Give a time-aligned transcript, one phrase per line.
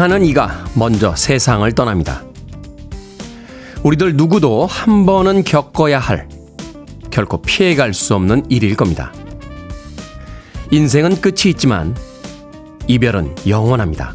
[0.00, 2.22] 사랑하는 이가 먼저 세상을 떠납니다.
[3.82, 6.26] 우리들 누구도 한 번은 겪어야 할
[7.10, 9.12] 결코 피해갈 수 없는 일일 겁니다.
[10.70, 11.94] 인생은 끝이 있지만
[12.86, 14.14] 이별은 영원합니다.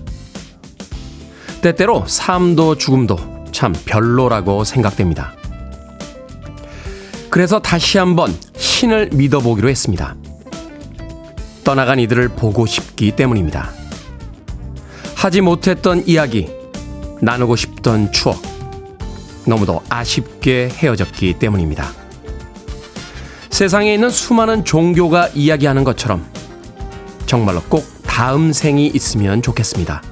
[1.61, 3.17] 때때로 삶도 죽음도
[3.51, 5.35] 참 별로라고 생각됩니다.
[7.29, 10.15] 그래서 다시 한번 신을 믿어보기로 했습니다.
[11.63, 13.84] 떠나간 이들을 보고 싶기 때문입니다.
[15.15, 16.49] 하지 못했던 이야기,
[17.21, 18.41] 나누고 싶던 추억,
[19.47, 21.91] 너무도 아쉽게 헤어졌기 때문입니다.
[23.49, 26.25] 세상에 있는 수많은 종교가 이야기하는 것처럼
[27.25, 30.03] 정말로 꼭 다음 생이 있으면 좋겠습니다.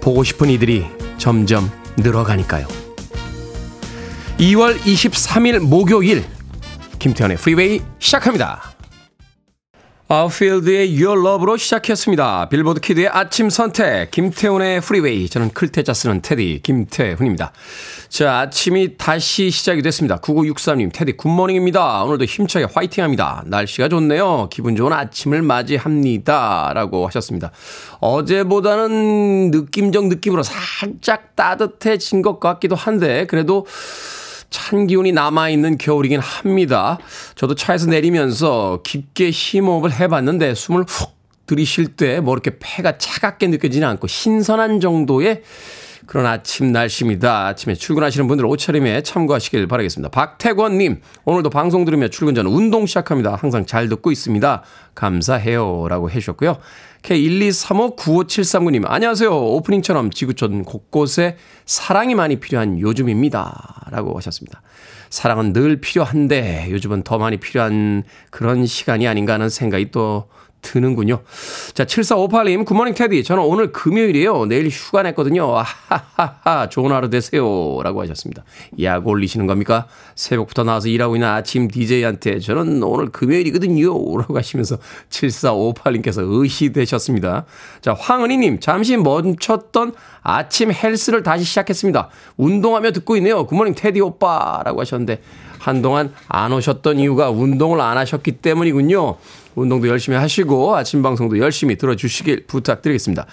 [0.00, 0.86] 보고 싶은 이들이
[1.18, 2.66] 점점 늘어가니까요.
[4.38, 6.24] 2월 23일 목요일
[6.98, 8.77] 김태훈의 프리웨이 시작합니다.
[10.10, 12.48] 아웃필드의 Your Love로 시작했습니다.
[12.48, 15.28] 빌보드 키드의 아침 선택, 김태훈의 프리웨이.
[15.28, 17.52] 저는 클 태자 쓰는 테디, 김태훈입니다.
[18.08, 20.18] 자, 아침이 다시 시작이 됐습니다.
[20.20, 22.04] 9963님, 테디 good morning입니다.
[22.04, 23.42] 오늘도 힘차게 화이팅 합니다.
[23.44, 24.48] 날씨가 좋네요.
[24.50, 26.72] 기분 좋은 아침을 맞이합니다.
[26.72, 27.50] 라고 하셨습니다.
[28.00, 33.66] 어제보다는 느낌적 느낌으로 살짝 따뜻해진 것 같기도 한데, 그래도
[34.50, 36.98] 찬 기운이 남아있는 겨울이긴 합니다.
[37.34, 43.84] 저도 차에서 내리면서 깊게 심호흡을 해봤는데 숨을 훅 들이쉴 때 뭐 이렇게 폐가 차갑게 느껴지지
[43.84, 45.42] 않고 신선한 정도의
[46.06, 47.46] 그런 아침 날씨입니다.
[47.48, 50.10] 아침에 출근하시는 분들 옷차림에 참고하시길 바라겠습니다.
[50.10, 53.34] 박태권님, 오늘도 방송 들으며 출근 전 운동 시작합니다.
[53.34, 54.62] 항상 잘 듣고 있습니다.
[54.94, 55.86] 감사해요.
[55.88, 56.56] 라고 해주셨고요.
[57.02, 59.30] K123595739님, 안녕하세요.
[59.30, 63.86] 오프닝처럼 지구촌 곳곳에 사랑이 많이 필요한 요즘입니다.
[63.90, 64.62] 라고 하셨습니다.
[65.10, 70.28] 사랑은 늘 필요한데 요즘은 더 많이 필요한 그런 시간이 아닌가 하는 생각이 또
[70.62, 71.20] 드는군요.
[71.74, 73.24] 자, 7458님, 굿모닝 테디.
[73.24, 74.46] 저는 오늘 금요일이에요.
[74.46, 75.56] 내일 휴가 냈거든요.
[75.56, 77.80] 아하하하, 좋은 하루 되세요.
[77.82, 78.44] 라고 하셨습니다.
[78.82, 79.86] 약 올리시는 겁니까?
[80.14, 83.88] 새벽부터 나와서 일하고 있는 아침 DJ한테 저는 오늘 금요일이거든요.
[84.18, 84.78] 라고 하시면서
[85.10, 87.44] 7458님께서 의시되셨습니다.
[87.80, 92.08] 자, 황은희님, 잠시 멈췄던 아침 헬스를 다시 시작했습니다.
[92.36, 93.46] 운동하며 듣고 있네요.
[93.46, 94.62] 굿모닝 테디 오빠.
[94.64, 95.22] 라고 하셨는데,
[95.58, 99.16] 한동안 안 오셨던 이유가 운동을 안 하셨기 때문이군요.
[99.54, 103.26] 운동도 열심히 하시고 아침 방송도 열심히 들어주시길 부탁드리겠습니다.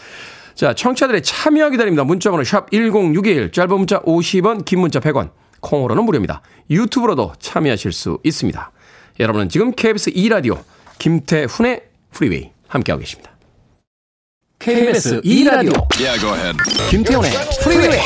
[0.55, 2.03] 자, 청취자들의 참여 기다립니다.
[2.03, 6.41] 문자번호 샵 1061, 짧은 문자 50원, 긴 문자 100원, 콩으로는 무료입니다.
[6.69, 8.71] 유튜브로도 참여하실 수 있습니다.
[9.19, 10.61] 여러분은 지금 KBS 2라디오
[10.97, 13.31] 김태훈의 프리웨이 함께하고 계십니다.
[14.59, 16.57] KBS 2라디오 yeah,
[16.89, 17.31] 김태훈의
[17.61, 17.99] 프리웨이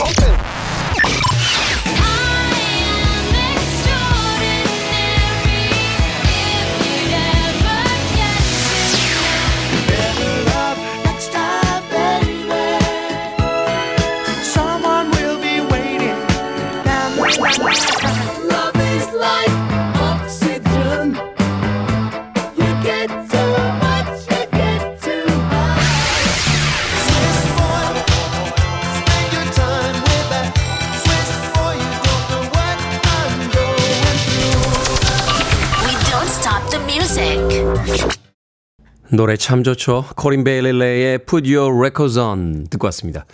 [39.11, 40.05] 노래 참 좋죠.
[40.15, 43.25] 코린 베일리 래의 Put Your Records On 듣고 왔습니다.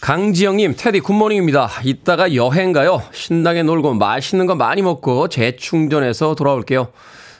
[0.00, 1.70] 강지영님, 테디 good morning입니다.
[1.84, 3.02] 이따가 여행 가요.
[3.12, 6.88] 신나게 놀고 맛있는 거 많이 먹고 재충전해서 돌아올게요.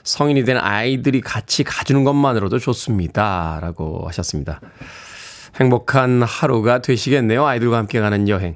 [0.03, 3.59] 성인이 된 아이들이 같이 가주는 것만으로도 좋습니다.
[3.61, 4.61] 라고 하셨습니다.
[5.59, 7.45] 행복한 하루가 되시겠네요.
[7.45, 8.55] 아이들과 함께 가는 여행.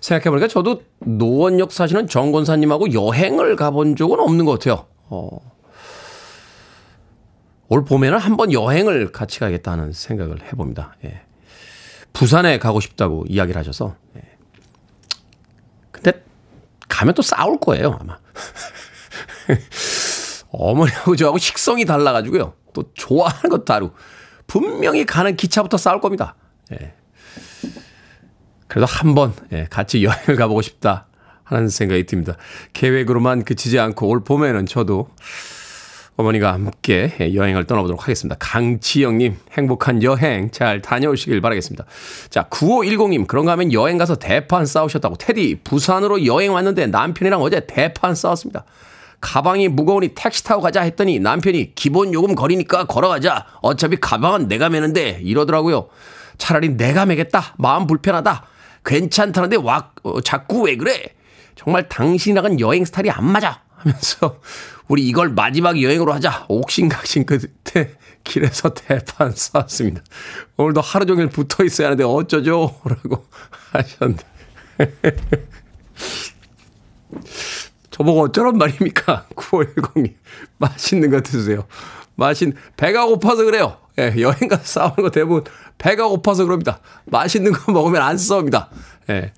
[0.00, 4.86] 생각해보니까 저도 노원역 사시는 정권사님하고 여행을 가본 적은 없는 것 같아요.
[5.08, 5.28] 어,
[7.70, 10.96] 올 봄에는 한번 여행을 같이 가겠다는 생각을 해봅니다.
[11.04, 11.22] 예.
[12.12, 13.94] 부산에 가고 싶다고 이야기를 하셔서.
[14.16, 14.22] 예.
[15.92, 16.24] 근데
[16.88, 18.18] 가면 또 싸울 거예요, 아마.
[20.50, 22.54] 어머니하고 저하고 식성이 달라가지고요.
[22.72, 23.94] 또 좋아하는 것도 다르고.
[24.48, 26.34] 분명히 가는 기차부터 싸울 겁니다.
[26.72, 26.92] 예.
[28.66, 31.06] 그래도 한번 예, 같이 여행을 가보고 싶다
[31.44, 32.36] 하는 생각이 듭니다.
[32.72, 35.08] 계획으로만 그치지 않고 올 봄에는 저도
[36.20, 38.36] 어머니가 함께 여행을 떠나보도록 하겠습니다.
[38.38, 41.84] 강지영님, 행복한 여행 잘 다녀오시길 바라겠습니다.
[42.30, 45.16] 자, 9510님, 그런가 하면 여행 가서 대판 싸우셨다고.
[45.16, 48.64] 테디, 부산으로 여행 왔는데 남편이랑 어제 대판 싸웠습니다.
[49.20, 53.46] 가방이 무거우니 택시 타고 가자 했더니 남편이 기본 요금 거리니까 걸어가자.
[53.60, 55.88] 어차피 가방은 내가 매는데 이러더라고요.
[56.38, 57.54] 차라리 내가 매겠다.
[57.58, 58.46] 마음 불편하다.
[58.84, 61.14] 괜찮다는데 와, 어, 자꾸 왜 그래?
[61.54, 63.62] 정말 당신이랑은 여행 스타일이 안 맞아.
[63.76, 64.38] 하면서
[64.90, 66.46] 우리 이걸 마지막 여행으로 하자.
[66.48, 67.94] 옥신각신 끝에
[68.24, 70.02] 길에서 대판 싸웠습니다.
[70.56, 72.74] 오늘도 하루 종일 붙어 있어야 하는데 어쩌죠?
[72.84, 73.24] 라고
[73.70, 74.24] 하셨는데.
[77.92, 79.28] 저보고 어쩌란 말입니까?
[79.36, 80.14] 9510님.
[80.58, 81.68] 맛있는 거 드세요.
[82.16, 83.76] 맛있는, 배가 고파서 그래요.
[83.96, 85.44] 예, 여행 가서 싸우는 거 대부분
[85.78, 86.80] 배가 고파서 그럽니다.
[87.04, 88.70] 맛있는 거 먹으면 안 싸웁니다.
[89.10, 89.32] 예.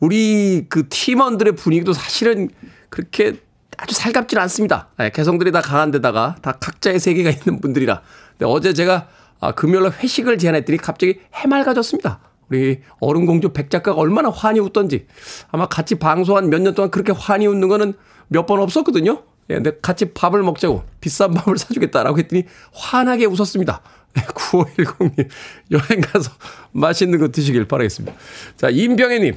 [0.00, 2.50] 우리 그 팀원들의 분위기도 사실은
[2.90, 3.47] 그렇게
[3.78, 4.88] 아주 살갑지는 않습니다.
[5.00, 8.02] 예, 개성들이 다 강한 데다가 다 각자의 세계가 있는 분들이라.
[8.32, 9.08] 근데 어제 제가
[9.40, 12.18] 아, 금요일날 회식을 제안했더니 갑자기 해맑아졌습니다.
[12.50, 15.06] 우리 어른공주 백 작가가 얼마나 환히 웃던지
[15.50, 17.94] 아마 같이 방송한 몇 년 동안 그렇게 환히 웃는 거는
[18.28, 19.22] 몇 번 없었거든요.
[19.50, 22.44] 예, 근데 같이 밥을 먹자고 비싼 밥을 사주겠다라고 했더니
[22.74, 23.80] 환하게 웃었습니다.
[24.14, 25.28] 9510님,
[25.70, 26.32] 여행 가서
[26.72, 28.16] 맛있는 거 드시길 바라겠습니다.
[28.56, 29.34] 자, 임병혜님,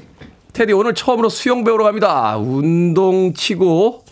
[0.53, 2.37] 테디 오늘 처음으로 수영 배우러 갑니다.
[2.37, 4.03] 운동 치고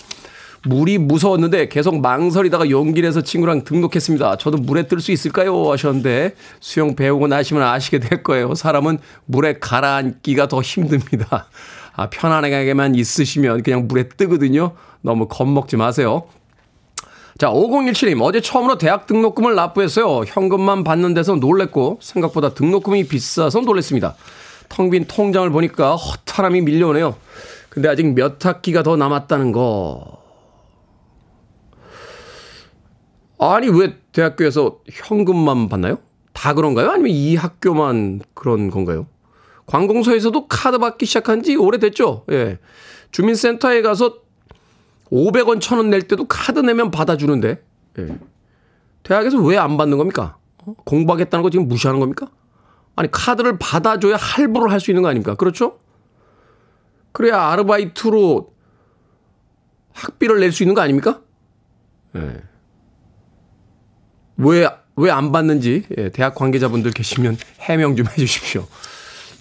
[0.66, 4.38] 물이 무서웠는데 계속 망설이다가 용기 내서 친구랑 등록했습니다.
[4.38, 5.72] 저도 물에 뜰 수 있을까요?
[5.72, 8.54] 하셨는데 수영 배우고 나시면 아시게 될 거예요.
[8.56, 11.48] 사람은 물에 가라앉기가 더 힘듭니다.
[11.96, 14.74] 아, 편안하게만 있으시면 그냥 물에 뜨거든요.
[15.02, 16.24] 너무 겁먹지 마세요.
[17.38, 20.26] 자, 5017님, 어제 처음으로 대학 등록금을 납부했어요.
[20.28, 24.16] 현금만 받는 데서 놀랬고, 생각보다 등록금이 비싸서 놀랬습니다.
[24.68, 27.16] 텅 빈 통장을 보니까 허탈함이 밀려오네요.
[27.70, 30.19] 근데 아직 몇 학기가 더 남았다는 거.
[33.40, 36.00] 아니, 왜 대학교에서 현금만 받나요?
[36.34, 36.90] 다 그런가요?
[36.92, 39.08] 아니면 이 학교만 그런 건가요?
[39.66, 42.26] 관공서에서도 카드 받기 시작한 지 오래됐죠?
[42.32, 42.60] 예.
[43.12, 44.16] 주민센터에 가서
[45.12, 47.64] 500원, 1000원 낼 때도 카드 내면 받아주는데,
[48.00, 48.20] 예.
[49.04, 50.38] 대학에서 왜 안 받는 겁니까?
[50.66, 50.74] 어?
[50.86, 52.30] 공부하겠다는 거 지금 무시하는 겁니까?
[52.96, 55.36] 아니, 카드를 받아줘야 할부를 할 수 있는 거 아닙니까?
[55.36, 55.80] 그렇죠?
[57.12, 58.54] 그래야 아르바이트로
[59.94, 61.22] 학비를 낼 수 있는 거 아닙니까?
[62.16, 62.42] 예.
[64.40, 68.68] 왜, 왜 안 받는지, 예, 대학 관계자분들 계시면 해명 좀 해 주십시오.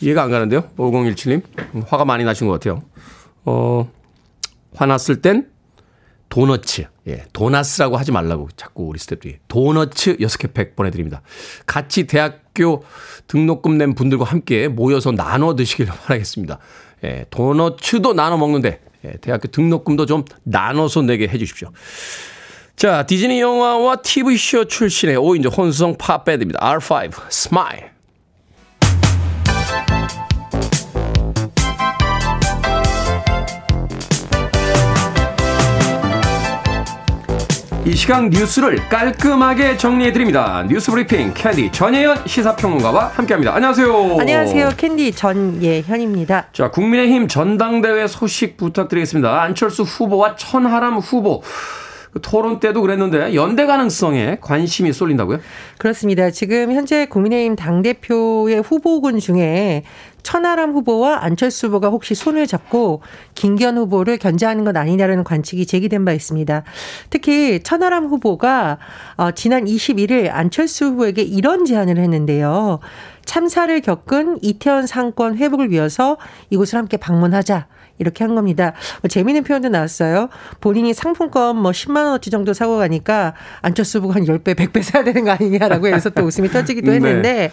[0.00, 0.69] 이해가 안 가는데요?
[0.77, 1.43] 5017님.
[1.75, 2.83] 음, 화가 많이 나신 것 같아요.
[3.45, 3.91] 어,
[4.75, 5.49] 화났을 땐
[6.29, 6.85] 도너츠.
[7.09, 9.39] 예, 도나스라고 하지 말라고 자꾸 우리 스태프들이.
[9.49, 11.23] 도너츠 6개 팩 보내드립니다.
[11.67, 12.85] 같이 대학교
[13.29, 16.59] 등록금 낸 분들과 함께 모여서 나눠 드시길 바라겠습니다.
[17.05, 21.71] 예, 도너츠도 나눠 먹는데, 예, 대학교 등록금도 좀 나눠서 내게 해 주십시오.
[22.78, 26.60] 자, 디즈니 영화와 TV쇼 출신의 5인조 혼성 팝밴드입니다.
[26.60, 27.90] R5, Smile.
[37.84, 40.64] 이 시각 뉴스를 깔끔하게 정리해 드립니다.
[40.69, 43.56] 뉴스 브리핑 캔디 전예현 시사평론가와 함께합니다.
[43.56, 44.19] 안녕하세요.
[44.20, 44.70] 안녕하세요.
[44.76, 46.50] 캔디 전예현입니다.
[46.52, 49.42] 자, 국민의힘 전당대회 소식 부탁드리겠습니다.
[49.42, 51.42] 안철수 후보와 천하람 후보.
[52.12, 55.41] 그 토론 때도 그랬는데 연대 가능성에 관심이 쏠린다고요?
[55.79, 56.31] 그렇습니다.
[56.31, 59.85] 지금 현재 국민의힘 당대표의 후보군 중에
[60.23, 63.03] 천하람 후보와 안철수 후보가 혹시 손을 잡고
[63.35, 66.65] 김기현 후보를 견제하는 것 아니냐라는 관측이 제기된 바 있습니다.
[67.11, 68.79] 특히 천하람 후보가
[69.17, 72.81] 어, 지난 21일 안철수 후보에게 이런 제안을 했는데요.
[73.25, 76.17] 참사를 겪은 이태원 상권 회복을 위해서
[76.50, 77.67] 이곳을 함께 방문하자.
[77.99, 78.73] 이렇게 한 겁니다.
[79.02, 80.28] 뭐 재미있는 표현도 나왔어요.
[80.61, 85.25] 본인이 상품권 뭐 10만 원어치 정도 사고 가니까 안철수 후보가 한 10배, 100배 사야 되는
[85.25, 86.97] 거 아니냐라고 해서 또 웃음이 터지기도 네.
[86.97, 87.50] 했는데 네.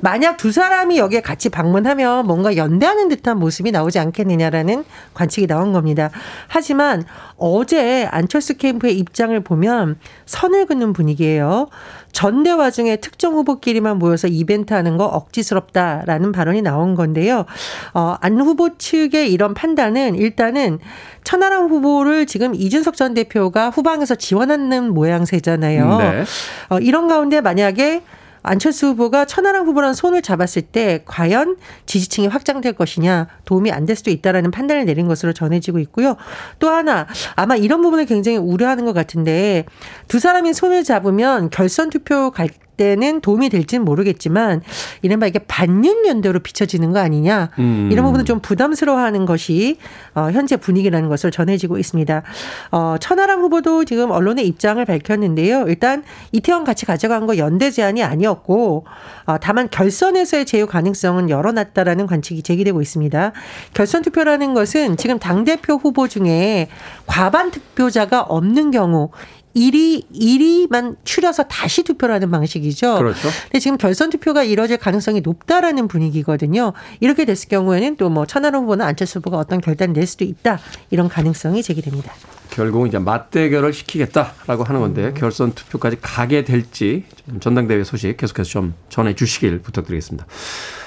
[0.00, 6.10] 만약 두 사람이 여기에 같이 방문하면 뭔가 연대하는 듯한 모습이 나오지 않겠느냐라는 관측이 나온 겁니다.
[6.46, 7.04] 하지만
[7.38, 11.68] 어제 안철수 캠프의 입장을 보면 선을 긋는 분위기예요.
[12.12, 17.46] 전대화 중에 특정 후보끼리만 모여서 이벤트 하는 거 억지스럽다라는 발언이 나온 건데요.
[17.94, 20.78] 어, 안 후보 측의 이런 판단은 일단은
[21.24, 25.98] 천하람 후보를 지금 이준석 전 대표가 후방에서 지원하는 모양새잖아요.
[25.98, 26.24] 네.
[26.70, 28.02] 어, 이런 가운데 만약에
[28.48, 34.10] 안철수 후보가 천하람 후보랑 손을 잡았을 때 과연 지지층이 확장될 것이냐 도움이 안 될 수도
[34.10, 36.16] 있다라는 판단을 내린 것으로 전해지고 있고요.
[36.58, 39.64] 또 하나 아마 이런 부분을 굉장히 우려하는 것 같은데
[40.08, 44.62] 두 사람이 손을 잡으면 결선 투표 갈 때는 도움이 될지는 모르겠지만
[45.02, 47.90] 이른바 이게 반윤 연대로 비춰지는 거 아니냐 음.
[47.92, 49.76] 이런 부분은 좀 부담스러워하는 것이
[50.14, 52.22] 어, 현재 분위기라는 것을 전해지고 있습니다.
[52.70, 55.66] 어, 천하람 후보도 지금 언론의 입장을 밝혔는데요.
[55.68, 58.86] 일단 이태원 같이 가져간 거 연대 제안이 아니었고
[59.26, 63.32] 어, 다만 결선에서의 제휴 가능성은 열어놨다라는 관측이 제기되고 있습니다.
[63.74, 66.68] 결선 투표라는 것은 지금 당 대표 후보 중에
[67.06, 69.10] 과반 득표자가 없는 경우
[69.54, 72.98] 1위 1위만 추려서 다시 투표를 하는 방식이죠.
[72.98, 73.28] 그렇죠.
[73.44, 76.72] 근데 지금 결선 투표가 이뤄질 가능성이 높다라는 분위기거든요.
[77.00, 80.58] 이렇게 됐을 경우에는 또 뭐 천하람 후보나 안철수 후보가 어떤 결단을 낼 수도 있다.
[80.90, 82.12] 이런 가능성이 제기됩니다.
[82.50, 85.14] 결국은 이제 맞대결을 시키겠다라고 하는 건데 음.
[85.14, 87.04] 결선 투표까지 가게 될지
[87.40, 90.26] 전당대회 소식 계속해서 좀 전해 주시길 부탁드리겠습니다.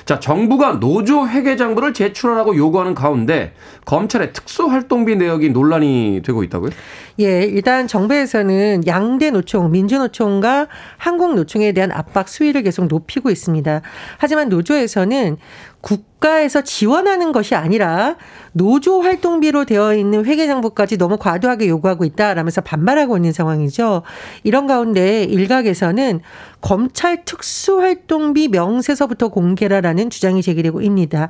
[0.06, 3.54] 자, 정부가 노조 회계장부를 제출하라고 요구하는 가운데
[3.86, 6.72] 검찰의 특수활동비 내역이 논란이 되고 있다고요?
[7.22, 13.82] 예, 일단 정부에서는 양대 노총, 민주노총과 한국노총에 대한 압박 수위를 계속 높이고 있습니다.
[14.18, 15.38] 하지만 노조에서는
[15.82, 18.16] 국가에서 지원하는 것이 아니라
[18.54, 24.04] 노조 활동비로 되어 있는 회계장부까지 너무 과도하게 요구하고 있다라면서 반발하고 있는 상황이죠.
[24.44, 26.22] 이런 가운데 일각에서는
[26.60, 31.30] 검찰 특수활동비 명세서부터 공개라라는 주장이 제기되고 있습니다.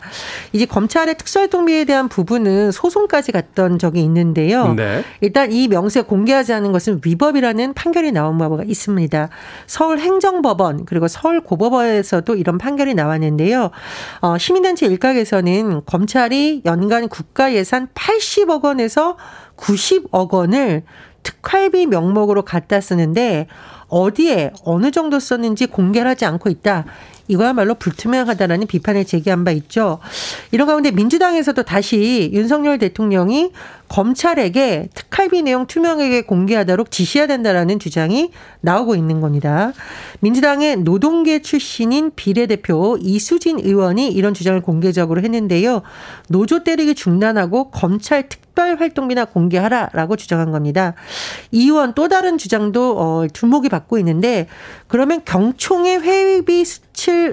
[0.51, 4.73] 이제 검찰의 특수활동비에 대한 부분은 소송까지 갔던 적이 있는데요.
[4.73, 5.03] 네.
[5.21, 9.29] 일단 이 명세 공개하지 않은 것은 위법이라는 판결이 나온 바가 있습니다.
[9.67, 13.71] 서울행정법원 그리고 서울고법원에서도 이런 판결이 나왔는데요.
[14.19, 19.15] 어, 시민단체 일각에서는 검찰이 연간 국가 예산 80억 원에서
[19.55, 20.81] 90억 원을
[21.21, 23.45] 특활비 명목으로 갖다 쓰는데
[23.87, 26.85] 어디에 어느 정도 썼는지 공개를 하지 않고 있다.
[27.27, 29.99] 이거야말로 불투명하다라는 비판을 제기한 바 있죠.
[30.51, 33.51] 이런 가운데 민주당에서도 다시 윤석열 대통령이
[33.91, 38.31] 검찰에게 특활비 내용 투명하게 공개하도록 지시해야 된다라는 주장이
[38.61, 39.73] 나오고 있는 겁니다.
[40.21, 45.81] 민주당의 노동계 출신인 비례대표 이수진 의원이 이런 주장을 공개적으로 했는데요.
[46.29, 50.93] 노조 때리기 중단하고 검찰 특별 활동비나 공개하라라고 주장한 겁니다.
[51.51, 54.47] 이 의원 또 다른 주장도 어, 주목이 받고 있는데
[54.87, 56.63] 그러면 경총의 회비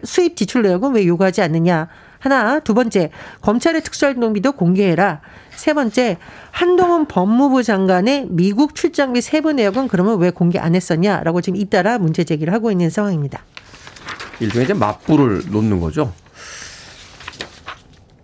[0.03, 1.89] 수입 지출 내역은 왜 요구하지 않느냐?
[2.19, 3.11] 하나, 두 번째,
[3.43, 5.21] 검찰의 특수활동비도 공개해라.
[5.51, 6.19] 세 번째,
[6.51, 11.99] 한동훈 법무부 장관의 미국 출장 비 세부 내역은 그러면 왜 공개 안 했었냐라고 지금 잇따라
[11.99, 13.43] 문제 제기를 하고 있는 상황입니다.
[14.41, 16.13] 일종의 이제 맞불을 놓는 거죠.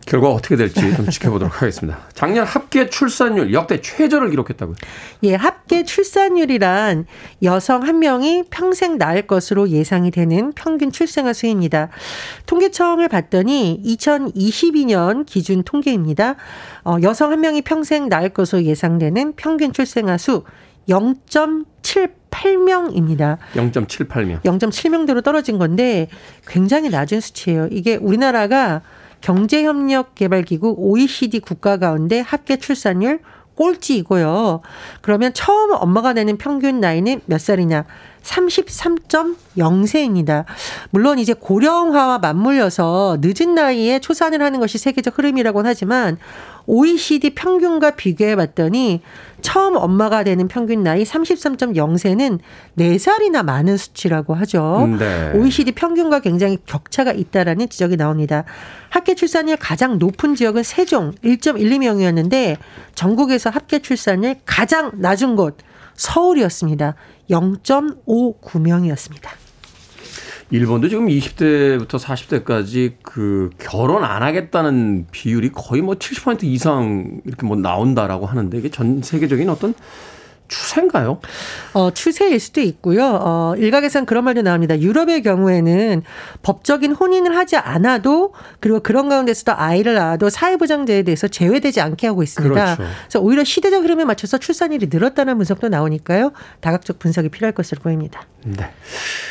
[0.07, 1.99] 결과 어떻게 될지 좀 지켜보도록 하겠습니다.
[2.13, 4.77] 작년 합계 출산율 역대 최저를 기록했다고요?
[5.23, 7.07] 예, 합계 출산율이란
[7.43, 11.89] 여성 한 명이 평생 낳을 것으로 예상이 되는 평균 출생아 수입니다.
[12.47, 16.37] 통계청을 봤더니 2022년 기준 통계입니다.
[16.85, 20.45] 어, 여성 한 명이 평생 낳을 것으로 예상되는 평균 출생아 수
[20.89, 23.39] 0.78명입니다.
[23.55, 24.43] 0.78명.
[24.43, 26.09] 0.7명대로 떨어진 건데
[26.47, 27.69] 굉장히 낮은 수치예요.
[27.71, 28.83] 이게 우리나라가
[29.25, 33.21] 경제협력개발기구 OECD 국가 가운데 합계 출산율
[33.55, 34.61] 꼴찌이고요.
[35.01, 37.87] 그러면 처음 엄마가 되는 평균 나이는 몇 살이냐?
[38.23, 40.45] 33.0세입니다.
[40.91, 46.19] 물론 이제 고령화와 맞물려서 늦은 나이에 초산을 하는 것이 세계적 흐름이라고는 하지만
[46.67, 49.01] OECD 평균과 비교해 봤더니
[49.43, 52.39] 처음 엄마가 되는 평균 나이 33.0세는
[52.79, 54.89] 4살이나 많은 수치라고 하죠.
[54.99, 55.33] 네.
[55.35, 58.45] OECD 평균과 굉장히 격차가 있다라는 지적이 나옵니다.
[58.89, 62.57] 합계 출산율 가장 높은 지역은 세종 1.12명이었는데
[62.95, 65.59] 전국에서 합계 출산율 가장 낮은 곳
[65.95, 66.95] 서울이었습니다.
[67.31, 69.44] 0.59명이었습니다.
[70.51, 77.57] 일본도 지금 20대부터 40대까지 그 결혼 안 하겠다는 비율이 거의 뭐 70% 이상 이렇게 뭐
[77.57, 79.75] 나온다라고 하는데 이게 전 세계적인 어떤
[80.55, 81.21] 추세인가요?
[81.73, 83.19] 어, 추세일 수도 있고요.
[83.21, 84.79] 어, 일각에서는 그런 말도 나옵니다.
[84.79, 86.03] 유럽의 경우에는
[86.43, 92.55] 법적인 혼인을 하지 않아도 그리고 그런 가운데서도 아이를 낳아도 사회보장제에 대해서 제외되지 않게 하고 있습니다.
[92.55, 92.93] 그렇죠.
[93.03, 96.33] 그래서 오히려 시대적 흐름에 맞춰서 출산율이 늘었다는 분석도 나오니까요.
[96.61, 98.23] 다각적 분석이 필요할 것으로 보입니다.
[98.45, 98.71] 네.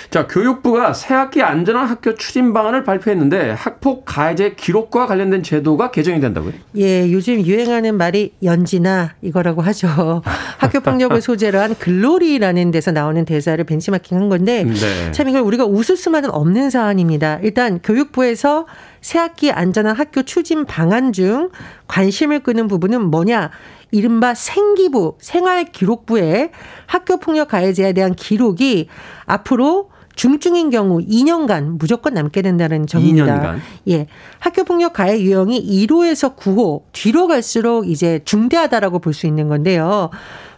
[0.09, 6.53] 자, 교육부가 새학기 안전한 학교 추진 방안을 발표했는데 학폭 가해제 기록과 관련된 제도가 개정이 된다고요?
[6.77, 10.21] 예, 요즘 유행하는 말이 연지나 이거라고 하죠.
[10.57, 15.11] 학교 폭력 을 소재로 한 글로리라는 데서 나오는 대사를 벤치마킹한 건데 네.
[15.11, 17.39] 참 이걸 우리가 웃을 수만은 없는 사안입니다.
[17.43, 18.65] 일단 교육부에서
[19.01, 21.49] 새학기 안전한 학교 추진 방안 중
[21.87, 23.51] 관심을 끄는 부분은 뭐냐?
[23.91, 26.51] 이른바 생기부, 생활기록부에
[26.87, 28.87] 학교폭력 가해자에 대한 기록이
[29.25, 33.41] 앞으로 중증인 경우 2년간 무조건 남게 된다는 점입니다.
[33.41, 33.59] 2년간.
[33.89, 34.07] 예.
[34.39, 40.09] 학교 폭력 가해 유형이 1호에서 9호 뒤로 갈수록 이제 중대하다라고 볼 수 있는 건데요.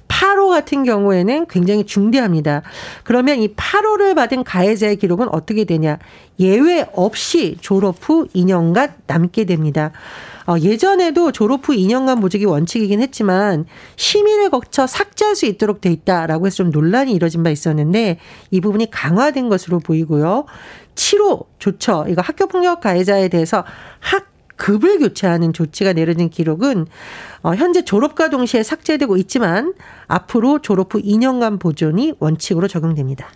[0.07, 2.61] 8호 같은 경우에는 굉장히 중대합니다.
[3.03, 5.99] 그러면 이 8호를 받은 가해자의 기록은 어떻게 되냐?
[6.39, 9.91] 예외 없이 졸업 후 2년간 남게 됩니다.
[10.47, 16.45] 어, 예전에도 졸업 후 2년간 보직이 원칙이긴 했지만 심의를 거쳐 삭제할 수 있도록 돼 있다라고
[16.45, 18.19] 해서 좀 논란이 이뤄진 바 있었는데
[18.51, 20.45] 이 부분이 강화된 것으로 보이고요.
[20.93, 23.65] 7호 조처 이거 학교 폭력 가해자에 대해서
[23.99, 26.87] 학 급을 교체하는 조치가 내려진 기록은
[27.43, 29.73] 어, 현재 졸업과 동시에 삭제되고 있지만
[30.07, 33.27] 앞으로 졸업 후 2년간 보존이 원칙으로 적용됩니다.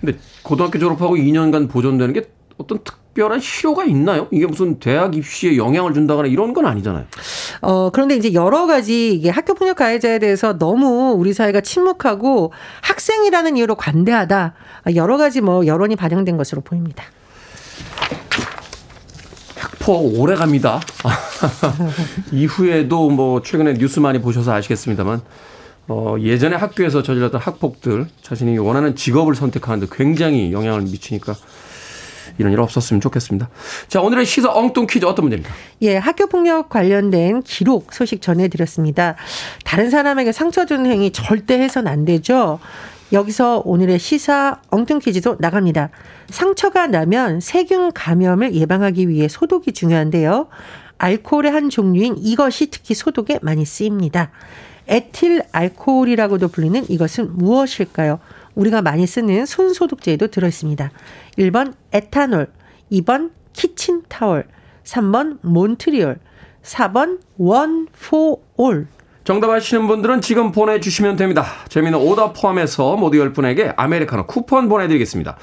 [0.00, 2.28] 근데 고등학교 졸업하고 2년간 보존되는 게
[2.58, 4.26] 어떤 특 특별한 실효가 있나요?
[4.30, 7.04] 이게 무슨 대학 입시에 영향을 준다거나 이런 건 아니잖아요.
[7.60, 12.52] 어, 그런데 이제 여러 가지 이게 학교 폭력 가해자에 대해서 너무 우리 사회가 침묵하고
[12.82, 14.54] 학생이라는 이유로 관대하다.
[14.94, 17.04] 여러 가지 뭐 여론이 반영된 것으로 보입니다.
[19.62, 20.80] 학폭 오래 갑니다.
[22.32, 25.20] 이후에도 뭐 최근에 뉴스 많이 보셔서 아시겠습니다만
[25.88, 31.34] 어, 예전에 학교에서 저질렀던 학폭들 자신이 원하는 직업을 선택하는데 굉장히 영향을 미치니까
[32.38, 33.50] 이런 일 없었으면 좋겠습니다.
[33.88, 35.54] 자, 오늘의 시사 엉뚱 퀴즈 어떤 문제입니까?
[35.82, 39.16] 예, 학교 폭력 관련된 기록 소식 전해드렸습니다.
[39.64, 42.58] 다른 사람에게 상처 주는 행위 절대 해선 안 되죠.
[43.12, 45.90] 여기서 오늘의 시사 엉뚱 퀴즈도 나갑니다.
[46.30, 50.48] 상처가 나면 세균 감염을 예방하기 위해 소독이 중요한데요.
[50.96, 54.30] 알코올의 한 종류인 이것이 특히 소독에 많이 쓰입니다.
[54.88, 58.18] 에틸 알코올이라고도 불리는 이것은 무엇일까요?
[58.54, 60.90] 우리가 많이 쓰는 손 소독제에도 들어 있습니다.
[61.38, 62.48] 1번 에탄올,
[62.90, 64.46] 2번 키친타올,
[64.84, 66.18] 3번 몬트리올,
[66.62, 68.86] 4번 원포올.
[69.24, 71.46] 정답 아시는 분들은 지금 보내주시면 됩니다.
[71.68, 75.36] 재미는 오답 포함해서 모두 10분에게 아메리카노 쿠폰 보내드리겠습니다.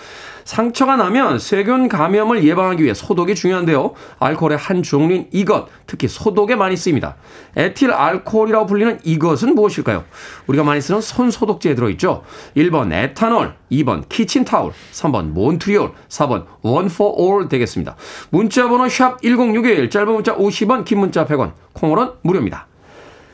[0.44, 3.94] 상처가 나면 세균 감염을 예방하기 위해 소독이 중요한데요.
[4.20, 7.16] 알코올의 한 종류인 이것, 특히 소독에 많이 쓰입니다.
[7.56, 10.04] 에틸 알코올이라고 불리는 이것은 무엇일까요?
[10.48, 12.24] 우리가 많이 쓰는 손 소독제에 들어있죠.
[12.58, 17.96] 1번 에탄올, 2번 키친타올, 3번 몬트리올, 4번 원포올 되겠습니다.
[18.32, 22.68] 문자번호 샵 1061, 짧은 문자 50원, 긴 문자 100원, 콩으로는 무료입니다.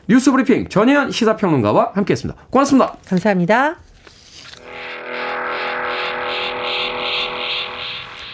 [0.08, 2.40] 뉴스 브리핑 전예현 시사평론가와 함께했습니다.
[2.50, 2.96] 고맙습니다.
[3.08, 3.76] 감사합니다.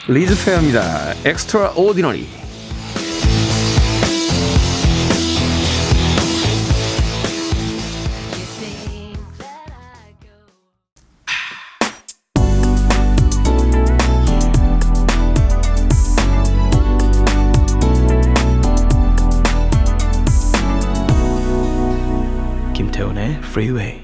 [0.08, 0.82] 리즈 페어입니다.
[1.24, 2.41] Extraordinary.
[23.52, 24.00] Freeway.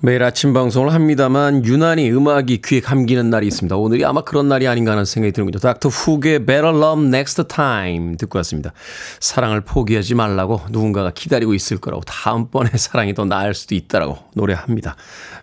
[0.00, 3.74] 매일 아침 방송을 합니다만 유난히 음악이 귀에 감기는 날이 있습니다.
[3.74, 5.60] 오늘이 아마 그런 날이 아닌가 하는 생각이 드는군요.
[5.60, 8.74] 닥터 훅의 Better Love Next Time 듣고 왔습니다.
[9.18, 14.94] 사랑을 포기하지 말라고 누군가가 기다리고 있을 거라고 다음번에 사랑이 더 나을 수도 있다라고 노래합니다.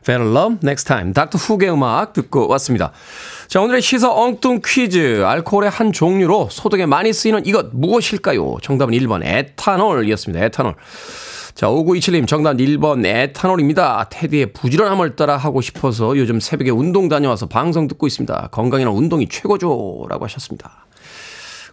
[0.05, 2.91] Better Love Next Time 닥터 훅의 음악 듣고 왔습니다.
[3.47, 8.57] 자 오늘의 시사 엉뚱 퀴즈 알코올의 한 종류로 소독에 많이 쓰이는 이것 무엇일까요?
[8.61, 10.45] 정답은 1번 에탄올이었습니다.
[10.45, 10.75] 에탄올.
[11.53, 14.07] 자, 5927님 정답 1번 에탄올입니다.
[14.09, 18.49] 테디의 부지런함을 따라 하고 싶어서 요즘 새벽에 운동 다녀와서 방송 듣고 있습니다.
[18.51, 20.05] 건강이나 운동이 최고죠.
[20.09, 20.87] 라고 하셨습니다.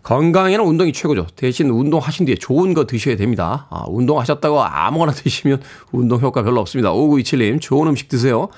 [0.02, 1.26] 건강에는 운동이 최고죠.
[1.36, 3.66] 대신 운동하신 뒤에 좋은 거 드셔야 됩니다.
[3.70, 5.60] 아, 운동하셨다고 아무거나 드시면
[5.92, 6.92] 운동 효과 별로 없습니다.
[6.92, 8.48] 5927님 좋은 음식 드세요.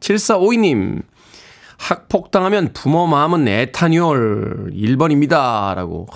[0.00, 1.02] 7452님
[1.78, 5.74] 학폭당하면 부모 마음은 에탄올 1번입니다.
[5.74, 6.06] 라고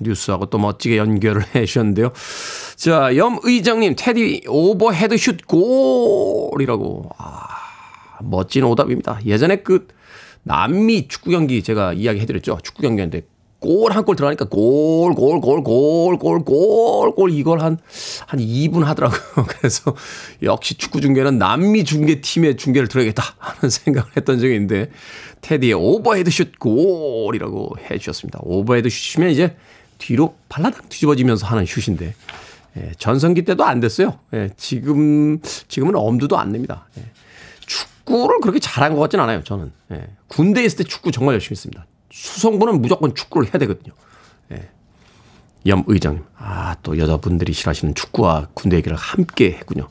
[0.00, 2.12] 뉴스하고 또 멋지게 연결을 해 주셨는데요.
[2.76, 7.10] 자, 염의정님, 테디 오버헤드 슛 골이라고.
[7.18, 7.46] 아,
[8.22, 9.20] 멋진 오답입니다.
[9.26, 9.86] 예전에 그
[10.42, 12.58] 남미 축구 경기 제가 이야기 해드렸죠.
[12.62, 13.26] 축구 경기였는데
[13.60, 17.76] 골 한 골 들어가니까 골, 골, 골, 골, 골, 골, 골 이걸 한,
[18.26, 19.20] 한 2분 하더라고요.
[19.48, 19.94] 그래서
[20.42, 24.90] 역시 축구 중계는 남미 중계팀의 중계를 들어야겠다 하는 생각을 했던 적이 있는데
[25.42, 28.38] 테디의 오버헤드 슛 골이라고 해 주셨습니다.
[28.42, 29.54] 오버헤드 슛이면 이제
[30.00, 32.14] 뒤로 발라당 뒤집어지면서 하는 슛인데
[32.76, 34.18] 예, 전성기 때도 안 됐어요.
[34.32, 36.86] 예, 지금 지금은 엄두도 안 냅니다.
[36.98, 37.04] 예,
[37.66, 39.44] 축구를 그렇게 잘한 것 같진 않아요.
[39.44, 41.86] 저는 예, 군대에 있을 때 축구 정말 열심히 했습니다.
[42.10, 43.92] 수송부는 무조건 축구를 해야 되거든요.
[44.52, 44.68] 예.
[45.66, 49.88] 염의정님, 아, 또 여자분들이 싫어하시는 축구와 군대 얘기를 함께 했군요.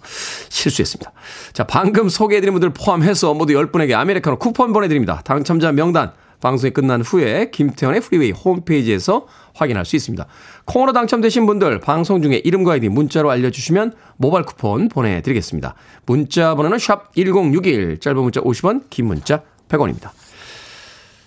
[0.49, 1.11] 실수했습니다.
[1.53, 5.21] 자, 방금 소개해드린 분들 포함해서 모두 10분에게 아메리카노 쿠폰 보내드립니다.
[5.23, 6.11] 당첨자 명단
[6.41, 10.25] 방송이 끝난 후에 김태훈의 프리웨이 홈페이지에서 확인할 수 있습니다.
[10.65, 15.75] 콩으로 당첨되신 분들 방송 중에 이름과 아이디 문자로 알려주시면 모바일 쿠폰 보내드리겠습니다.
[16.06, 20.12] 문자 번호는 샵 1061, 짧은 문자 50원, 긴 문자 100원입니다.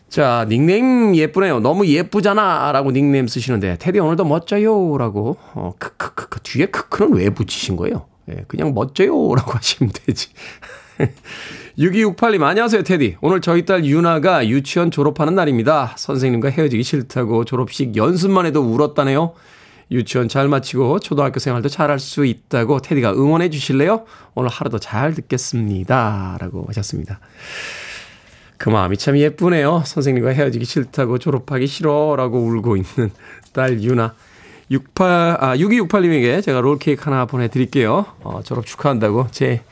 [0.08, 1.60] 자, 닉네임 예쁘네요.
[1.60, 2.70] 너무 예쁘잖아.
[2.72, 4.98] 라고 닉네임 쓰시는데, 테디 오늘도 멋져요.
[4.98, 6.40] 라고, 어, 크크크크.
[6.42, 8.06] 뒤에 크크는 왜 붙이신 거예요?
[8.28, 9.34] 예, 그냥 멋져요.
[9.34, 10.28] 라고 하시면 되지.
[11.78, 13.16] 6268님, 안녕하세요, 테디.
[13.22, 15.94] 오늘 저희 딸 유나가 유치원 졸업하는 날입니다.
[15.96, 19.32] 선생님과 헤어지기 싫다고 졸업식 연습만 해도 울었다네요.
[19.90, 24.04] 유치원 잘 마치고 초등학교 생활도 잘할 수 있다고 테디가 응원해 주실래요?
[24.34, 26.36] 오늘 하루도 잘 듣겠습니다.
[26.40, 27.20] 라고 하셨습니다.
[28.58, 29.82] 그 마음이 참 예쁘네요.
[29.86, 33.10] 선생님과 헤어지기 싫다고 졸업하기 싫어 라고 울고 있는
[33.54, 34.14] 딸 유나.
[34.70, 38.06] 68, 아, 6268님에게 제가 롤케이크 하나 보내드릴게요.
[38.22, 39.62] 어, 졸업 축하한다고 제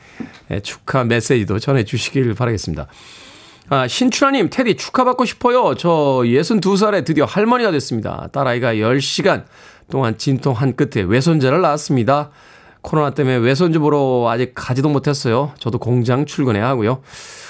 [0.63, 2.87] 축하 메시지도 전해주시길 바라겠습니다.
[3.69, 5.75] 아, 신춘하님, 테디 축하받고 싶어요.
[5.75, 5.89] 저
[6.25, 8.27] 62살에 드디어 할머니가 됐습니다.
[8.33, 9.45] 딸아이가 10시간
[9.89, 12.31] 동안 진통 한 끝에 외손자를 낳았습니다.
[12.81, 15.53] 코로나 때문에 외손주 보러 아직 가지도 못했어요.
[15.59, 17.01] 저도 공장 출근해야 하고요.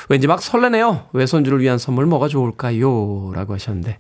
[0.10, 1.08] 왠지 막 설레네요.
[1.14, 3.32] 외손주를 위한 선물 뭐가 좋을까요?
[3.34, 3.98] 라고 하셨는데.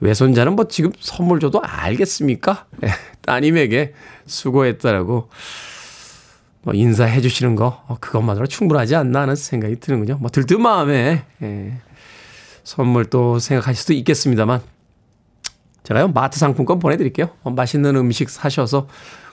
[0.00, 2.66] 외손자는 뭐 지금 선물 줘도 알겠습니까?
[2.84, 2.88] 예,
[3.22, 3.94] 따님에게
[4.26, 5.28] 수고했다라고
[6.62, 10.18] 뭐 인사해 주시는 거 어, 그것만으로 충분하지 않나 하는 생각이 드는군요.
[10.18, 11.72] 뭐 들뜬 마음에 예,
[12.64, 14.60] 선물 또 생각하실 수도 있겠습니다만
[15.82, 17.30] 제가요 마트 상품권 보내드릴게요.
[17.42, 18.88] 어, 맛있는 음식 사셔서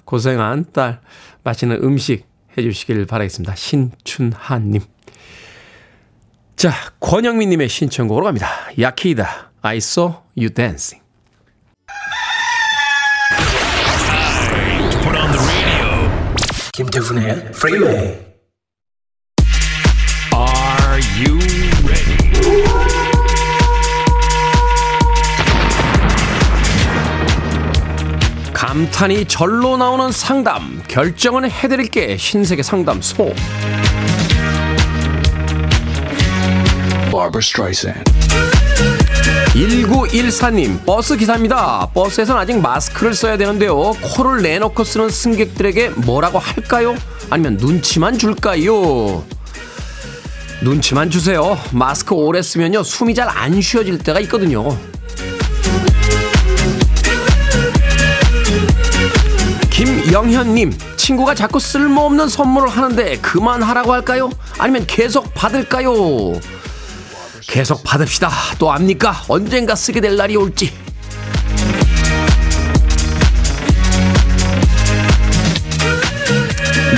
[0.05, 1.01] 고생한 딸
[1.43, 2.25] 맛있는 음식
[2.57, 3.55] 해주시길 바라겠습니다.
[3.55, 4.81] 신춘하님.
[6.55, 8.47] 자 권영민님의 신청곡으로 갑니다.
[8.79, 11.04] 야키다 I saw you dancing.
[16.75, 18.19] 김태훈의 Freeway.
[20.33, 21.39] Are you
[21.87, 22.17] ready?
[28.51, 33.33] 감탄이 절로 나오는 상담 결정은 해드릴게 신세계 상담소
[37.09, 38.03] Barbara Streisand.
[39.53, 41.87] 1914님 버스 기사입니다.
[41.93, 43.93] 버스에선 아직 마스크를 써야 되는데요.
[44.01, 46.95] 코를 내놓고 쓰는 승객들에게 뭐라고 할까요?
[47.29, 49.23] 아니면 눈치만 줄까요?
[50.61, 51.57] 눈치만 주세요.
[51.71, 54.77] 마스크 오래 쓰면요 숨이 잘 안 쉬어질 때가 있거든요.
[59.69, 64.29] 김영현님, 친구가 자꾸 쓸모없는 선물을 하는데 그만하라고 할까요?
[64.57, 65.91] 아니면 계속 받을까요?
[67.47, 68.29] 계속 받읍시다.
[68.59, 69.23] 또 압니까?
[69.27, 70.71] 언젠가 쓰게 될 날이 올지.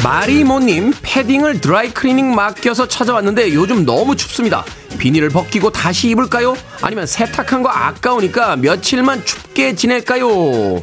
[0.04, 4.64] 마리모님, 패딩을 드라이클리닝 맡겨서 찾아왔는데 요즘 너무 춥습니다.
[4.98, 6.56] 비닐을 벗기고 다시 입을까요?
[6.82, 10.82] 아니면 세탁한 거 아까우니까 며칠만 춥게 지낼까요?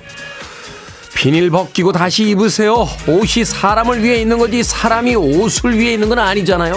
[1.14, 2.86] 비닐 벗기고 다시 입으세요.
[3.06, 6.74] 옷이 사람을 위해 있는 거지 사람이 옷을 위해 있는 건 아니잖아요.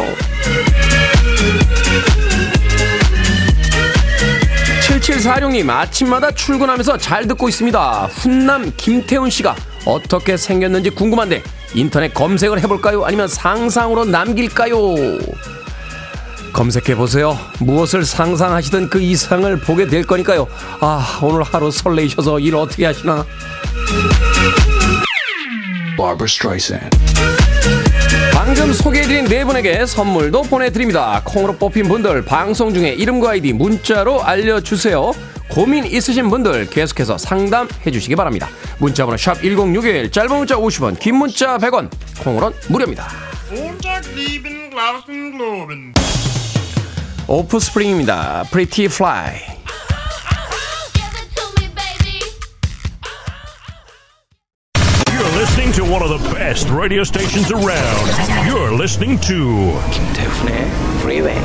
[5.08, 8.08] 7746님 아침마다 출근하면서 잘 듣고 있습니다.
[8.12, 11.42] 훈남 김태훈 씨가 어떻게 생겼는지 궁금한데
[11.74, 13.06] 인터넷 검색을 해볼까요?
[13.06, 14.78] 아니면 상상으로 남길까요?
[16.52, 17.38] 검색해 보세요.
[17.60, 20.48] 무엇을 상상하시든 그 이상을 보게 될 거니까요.
[20.82, 23.26] 아 오늘 하루 설레이셔서 일 어떻게 하시나?
[25.98, 26.98] Barbara Streisand.
[28.48, 31.22] 방금 소개해드린 네 분에게 선물도 보내드립니다.
[31.26, 35.12] 콩으로 뽑힌 분들 방송 중에 이름과 아이디 문자로 알려주세요.
[35.50, 38.48] 고민 있으신 분들 계속해서 상담해 주시기 바랍니다.
[38.78, 41.90] 문자번호 샵 1061, 짧은 문자 50원, 긴 문자 100원,
[42.24, 43.10] 콩으로는 무료입니다.
[47.28, 48.46] 오프스프링입니다.
[48.50, 49.57] Pretty Fly.
[55.68, 58.08] Listening to one of the best radio stations around.
[58.48, 60.68] You're listening to 김태훈의
[61.00, 61.38] Freeway.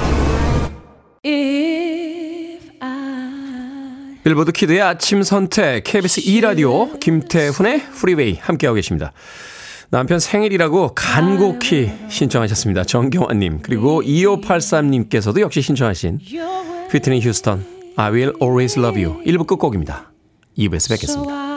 [4.23, 9.13] 빌보드 키드의 아침 선택 KBS 2 라디오 김태훈의 프리웨이 함께하고 계십니다.
[9.91, 12.85] 남편 생일이라고 간곡히 신청하셨습니다.
[12.85, 16.21] 정경환님 그리고 2583님께서도 역시 신청하신
[16.93, 20.13] 휘트니 휴스턴 I will always love you 1부 끝곡입니다.
[20.57, 21.52] 2부에서 뵙겠습니다.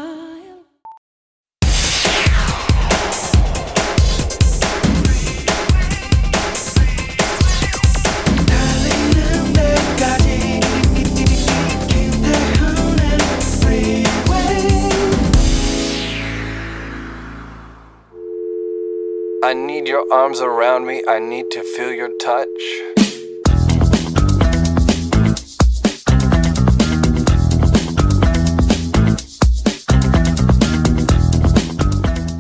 [19.46, 21.04] I need your arms around me.
[21.08, 22.50] I need to feel your touch.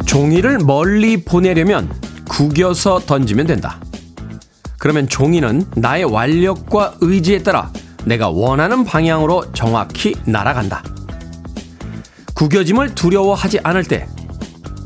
[0.07, 1.93] 종이를 멀리 보내려면
[2.27, 3.79] 구겨서 던지면 된다.
[4.79, 7.71] 그러면 종이는 나의 완력과 의지에 따라
[8.05, 10.81] 내가 원하는 방향으로 정확히 날아간다.
[12.33, 14.07] 구겨짐을 두려워하지 않을 때,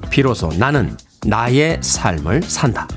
[0.10, 2.88] 비로소 나는 나의 삶을 산다.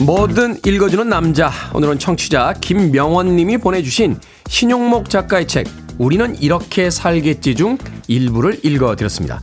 [0.00, 1.50] 뭐든 읽어주는 남자.
[1.72, 5.66] 오늘은 청취자 김명원 님이 보내주신 신용목 작가의 책,
[5.98, 9.40] 우리는 이렇게 살겠지 중 일부를 읽어드렸습니다.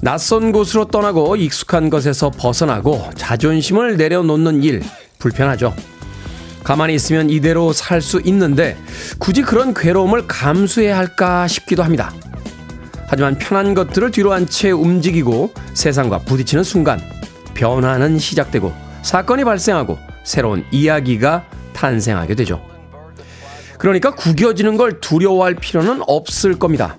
[0.00, 4.82] 낯선 곳으로 떠나고 익숙한 것에서 벗어나고 자존심을 내려놓는 일,
[5.18, 5.74] 불편하죠.
[6.64, 8.76] 가만히 있으면 이대로 살 수 있는데
[9.18, 12.12] 굳이 그런 괴로움을 감수해야 할까 싶기도 합니다.
[13.08, 17.00] 하지만 편한 것들을 뒤로 한 채 움직이고 세상과 부딪히는 순간
[17.54, 22.62] 변화는 시작되고 사건이 발생하고 새로운 이야기가 탄생하게 되죠.
[23.78, 26.96] 그러니까 구겨지는 걸 두려워할 필요는 없을 겁니다.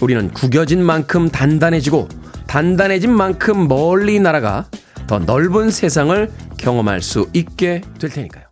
[0.00, 2.08] 우리는 구겨진 만큼 단단해지고
[2.46, 4.66] 단단해진 만큼 멀리 날아가
[5.06, 8.43] 더 넓은 세상을 경험할 수 있게 될 테니까요.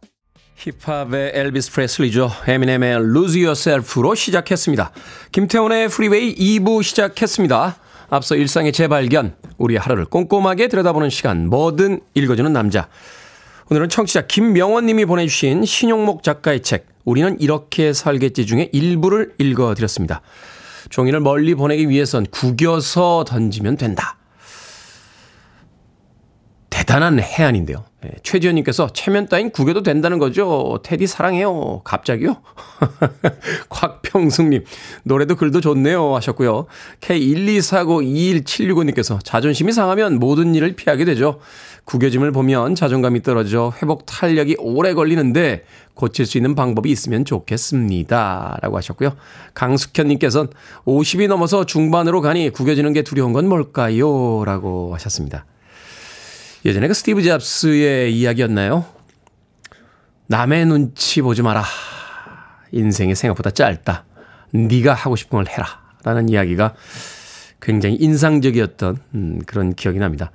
[0.63, 2.31] 힙합의 엘비스 프레슬리죠.
[2.47, 4.93] 에미넴의 Lose Yourself로 시작했습니다.
[5.33, 7.77] 김태훈의 프리웨이 2부 시작했습니다.
[8.11, 12.89] 앞서 일상의 재발견, 우리의 하루를 꼼꼼하게 들여다보는 시간, 뭐든 읽어주는 남자.
[13.71, 20.21] 오늘은 청취자 김명원 님이 보내주신 신용목 작가의 책, 우리는 이렇게 살겠지 중에 일부를 읽어드렸습니다.
[20.91, 24.17] 종이를 멀리 보내기 위해선 구겨서 던지면 된다.
[26.71, 27.85] 대단한 해안인데요.
[28.05, 30.81] 예, 최지현님께서 체면 따윈 구겨도 된다는 거죠.
[30.83, 31.83] 테디 사랑해요.
[31.85, 32.37] 갑자기요?
[33.69, 34.65] 곽평숙님
[35.05, 36.67] 노래도 글도 좋네요 하셨고요.
[37.01, 41.39] K124921765님께서 자존심이 상하면 모든 일을 피하게 되죠.
[41.85, 48.59] 구겨짐을 보면 자존감이 떨어져 회복 탄력이 오래 걸리는데 고칠 수 있는 방법이 있으면 좋겠습니다.
[48.63, 49.13] 라고 하셨고요.
[49.55, 50.51] 강숙현님께서는
[50.87, 54.45] 50이 넘어서 중반으로 가니 구겨지는 게 두려운 건 뭘까요?
[54.45, 55.45] 라고 하셨습니다.
[56.65, 58.85] 예전에 그 스티브 잡스의 이야기였나요?
[60.29, 61.65] 남의 눈치 보지 마라.
[62.71, 64.05] 인생이 생각보다 짧다.
[64.53, 65.67] 네가 하고 싶은 걸 해라.
[66.05, 66.75] 라는 이야기가
[67.61, 70.31] 굉장히 인상적이었던 음, 그런 기억이 납니다.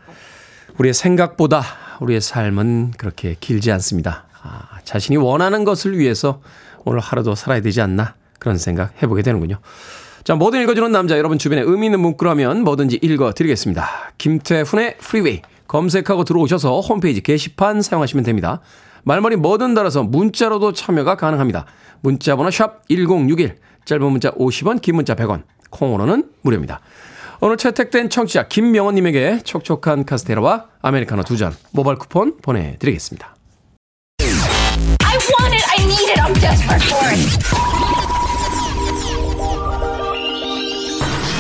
[0.77, 1.63] 우리의 생각보다
[2.01, 4.25] 우리의 삶은 그렇게 길지 않습니다.
[4.43, 6.41] 아, 자신이 원하는 것을 위해서
[6.83, 9.59] 오늘 하루도 살아야 되지 않나 그런 생각 해보게 되는군요.
[10.23, 14.11] 자, 뭐든 읽어주는 남자 여러분 주변에 의미 있는 문구라면 뭐든지 읽어드리겠습니다.
[14.17, 18.61] 김태훈의 프리웨이 검색하고 들어오셔서 홈페이지 게시판 사용하시면 됩니다.
[19.03, 21.65] 말머리 뭐든 달아서 문자로도 참여가 가능합니다.
[22.01, 26.79] 문자번호 샵 1061, 짧은 문자 50원, 긴 문자 100원, 콩으로는 무료입니다.
[27.39, 33.35] 오늘 채택된 청취자 김명원님에게 촉촉한 카스테라와 아메리카노 두 잔 모바일 쿠폰 보내드리겠습니다.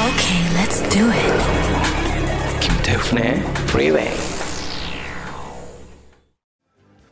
[0.07, 1.46] Okay, let's do it.
[2.87, 4.09] 김태훈의 Freeway.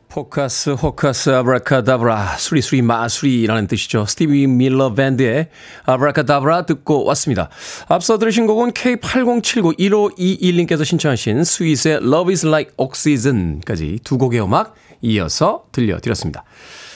[0.08, 4.06] 포카스 호카스 아브라카다브라 수리수리 마수리라는 뜻이죠.
[4.06, 5.50] 스티비 밀러 밴드의
[5.84, 7.50] 아브라카다브라 듣고 왔습니다.
[7.90, 16.46] 앞서 들으신 곡은 K80791521님께서 신청하신 스윗의 Love is like oxygen까지 두 곡의 음악 이어서 들려드렸습니다.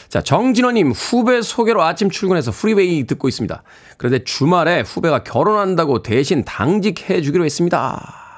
[0.07, 3.61] 자, 정진호님 후배 소개로 아침 출근해서 프리웨이 듣고 있습니다.
[3.97, 8.28] 그런데 주말에 후배가 결혼한다고 대신 당직해 주기로 했습니다.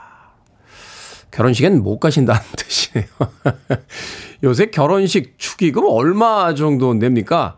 [1.31, 3.07] 결혼식엔 못 가신다는 뜻이에요.
[4.43, 7.57] 요새 결혼식 축의금 얼마 정도 냅니까?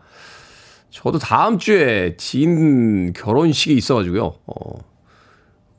[0.90, 4.34] 저도 다음 주에 지인 결혼식이 있어가지고요.
[4.46, 4.78] 어,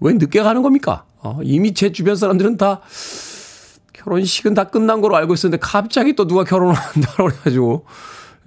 [0.01, 1.05] 왜 늦게 가는 겁니까?
[1.19, 2.81] 어, 이미 제 주변 사람들은 다
[3.93, 7.86] 결혼식은 다 끝난 거로 알고 있었는데 갑자기 또 누가 결혼을 한다고 그래가지고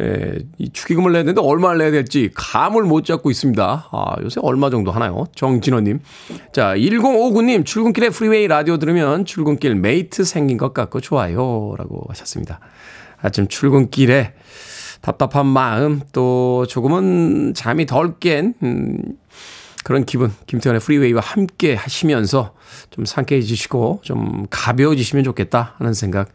[0.00, 3.88] 예, 이 축의금을 내야 되는데 얼마를 내야 될지 감을 못 잡고 있습니다.
[3.90, 5.26] 아, 요새 얼마 정도 하나요?
[5.34, 6.00] 정진호님.
[6.52, 11.74] 자, 1059님, 출근길에 프리웨이 라디오 들으면 출근길 mate 생긴 것 같고 좋아요.
[11.76, 12.61] 라고 하셨습니다.
[13.20, 14.34] 아침 출근길에
[15.00, 18.98] 답답한 마음, 또 조금은 잠이 덜 깬, 음,
[19.84, 22.52] 그런 기분, 김태현의 프리웨이와 함께 하시면서
[22.90, 26.28] 좀 상쾌해지시고 좀 가벼워지시면 좋겠다 하는 생각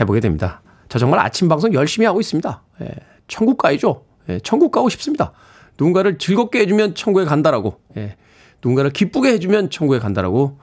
[0.00, 0.62] 해보게 됩니다.
[0.88, 2.62] 저 정말 아침 방송 열심히 하고 있습니다.
[2.82, 2.88] 예,
[3.26, 4.04] 천국 가야죠.
[4.28, 5.32] 예, 천국 가고 싶습니다.
[5.78, 8.16] 누군가를 즐겁게 해주면 천국에 간다라고, 예,
[8.62, 10.58] 누군가를 기쁘게 해주면 천국에 간다라고,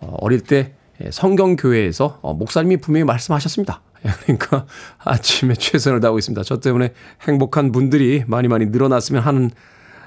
[0.00, 3.80] 어, 어릴 때 예, 성경교회에서 어, 목사님이 분명히 말씀하셨습니다.
[4.04, 4.66] 예, 그러니까
[5.02, 6.42] 아침에 최선을 다하고 있습니다.
[6.42, 9.50] 저 때문에 행복한 분들이 많이 많이 늘어났으면 하는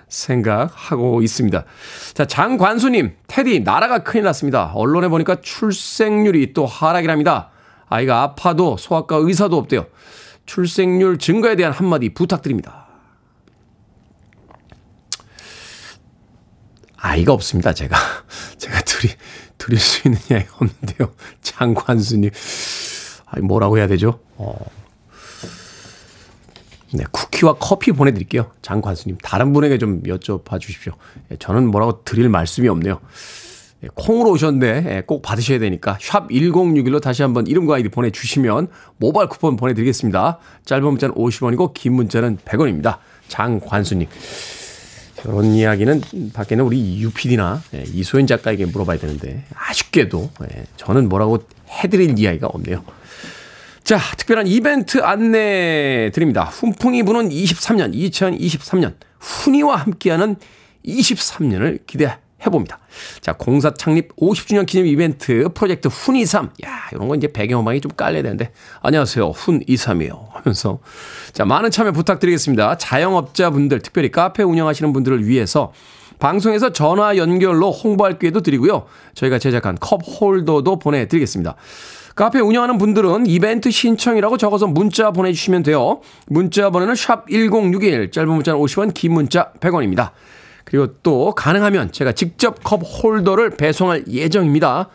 [0.08, 1.66] 생각하고 있습니다.
[2.14, 4.72] 자, 장관수님, 테디, 나라가 큰일 났습니다.
[4.76, 7.50] 언론에 보니까 출생률이 또 하락이랍니다.
[7.94, 9.86] 아이가 아파도 소아과 의사도 없대요.
[10.48, 12.88] 출생률 증가에 대한 한마디 부탁드립니다.
[16.98, 17.96] 아이가 없습니다, 제가.
[18.58, 19.10] 제가 드리,
[19.60, 21.14] 드릴 수 있는 아이가 없는데요.
[21.44, 22.32] 장관수님.
[23.28, 24.20] 아 뭐라고 해야 되죠?
[24.38, 24.58] 어.
[26.94, 28.52] 네, 쿠키와 커피 보내드릴게요.
[28.64, 29.20] 장관수님.
[29.22, 30.94] 다른 분에게 좀 여쭤봐 주십시오.
[31.32, 33.00] 예, 저는 뭐라고 드릴 말씀이 없네요.
[33.84, 38.68] 예, 콩으로 오셨는데 예, 꼭 받으셔야 되니까 샵 1061로 다시 한번 이름과 아이디 보내주시면
[38.98, 40.40] 모바일 쿠폰 보내드리겠습니다.
[40.66, 42.98] 짧은 문자는 50원이고 긴 문자는 100원입니다.
[43.28, 44.08] 장관수님.
[45.22, 46.02] 그런 이야기는
[46.34, 47.62] 밖에는 우리 UPD나
[47.94, 50.32] 이소연 작가에게 물어봐야 되는데 아쉽게도
[50.76, 52.84] 저는 뭐라고 해드릴 이야기가 없네요.
[53.86, 56.44] 자, 특별한 이벤트 안내 드립니다.
[56.44, 60.36] 훈풍이 부는 23년, 2023년, 훈이와 함께하는
[60.86, 62.80] 23년을 기대해 해봅니다.
[63.22, 66.50] 자, 공사 창립 50주년 기념 이벤트 프로젝트 훈23.
[66.66, 68.52] 야, 이런 건 이제 배경음악이 좀 깔려야 되는데.
[68.82, 69.30] 안녕하세요.
[69.30, 70.32] 훈23이에요.
[70.32, 70.80] 하면서.
[71.32, 72.78] 자, 많은 참여 부탁드리겠습니다.
[72.78, 75.72] 자영업자분들, 특별히 카페 운영하시는 분들을 위해서
[76.20, 78.86] 방송에서 전화 연결로 홍보할 기회도 드리고요.
[79.14, 81.56] 저희가 제작한 컵 홀더도 보내드리겠습니다.
[82.16, 86.02] 카페 운영하는 분들은 이벤트 신청이라고 적어서 문자 보내주시면 돼요.
[86.28, 90.12] 문자 번호는 샵 1061, 짧은 문자는 50원, 긴 문자 100원입니다.
[90.64, 94.90] 그리고 또 가능하면 제가 직접 컵 홀더를 배송할 예정입니다.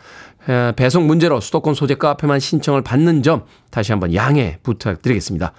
[0.47, 5.53] 에, 배송 문제로 수도권 소재 카페만 신청을 받는 점 다시 한번 양해 부탁드리겠습니다.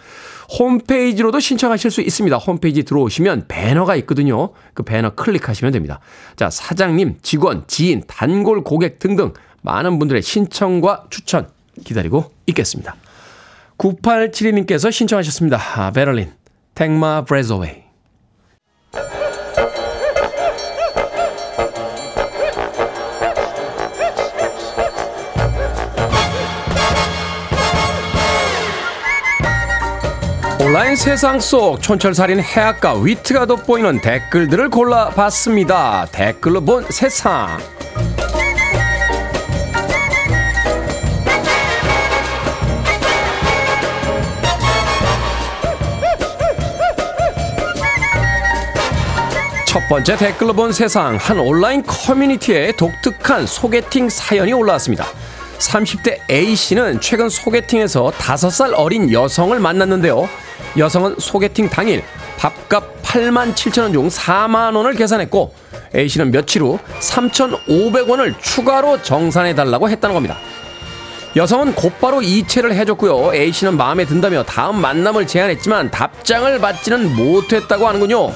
[0.58, 2.36] 홈페이지로도 신청하실 수 있습니다.
[2.38, 4.50] 홈페이지 들어오시면 배너가 있거든요.
[4.74, 6.00] 그 배너 클릭하시면 됩니다.
[6.36, 11.48] 자, 사장님, 직원, 지인, 단골 고객 등등 많은 분들의 신청과 추천
[11.84, 12.96] 기다리고 있겠습니다.
[13.78, 15.58] 9872님께서 신청하셨습니다.
[15.76, 16.32] 아, 베를린,
[16.74, 17.89] Take My Breath Away.
[30.70, 36.06] 온라인 세상 속 촌철살인 해악과 위트가 돋보이는 댓글들을 골라봤습니다.
[36.12, 37.58] 댓글로 본 세상.
[49.66, 55.04] 첫 번째 댓글로 본 세상 한 온라인 커뮤니티에 독특한 소개팅 사연이 올라왔습니다.
[55.58, 60.28] 30대 A씨는 최근 소개팅에서 5살 어린 여성을 만났는데요.
[60.76, 62.02] 여성은 소개팅 당일
[62.38, 65.52] 밥값 8만 7천 원 중 4만 원을 계산했고
[65.94, 70.36] A씨는 며칠 후 3,500원을 추가로 정산해 달라고 했다는 겁니다.
[71.36, 73.34] 여성은 곧바로 이체를 해줬고요.
[73.34, 78.32] A씨는 마음에 든다며 다음 만남을 제안했지만 답장을 받지는 못했다고 하는군요.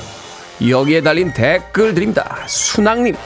[0.69, 2.45] 여기에 달린 댓글들입니다.
[2.47, 3.17] 순학님.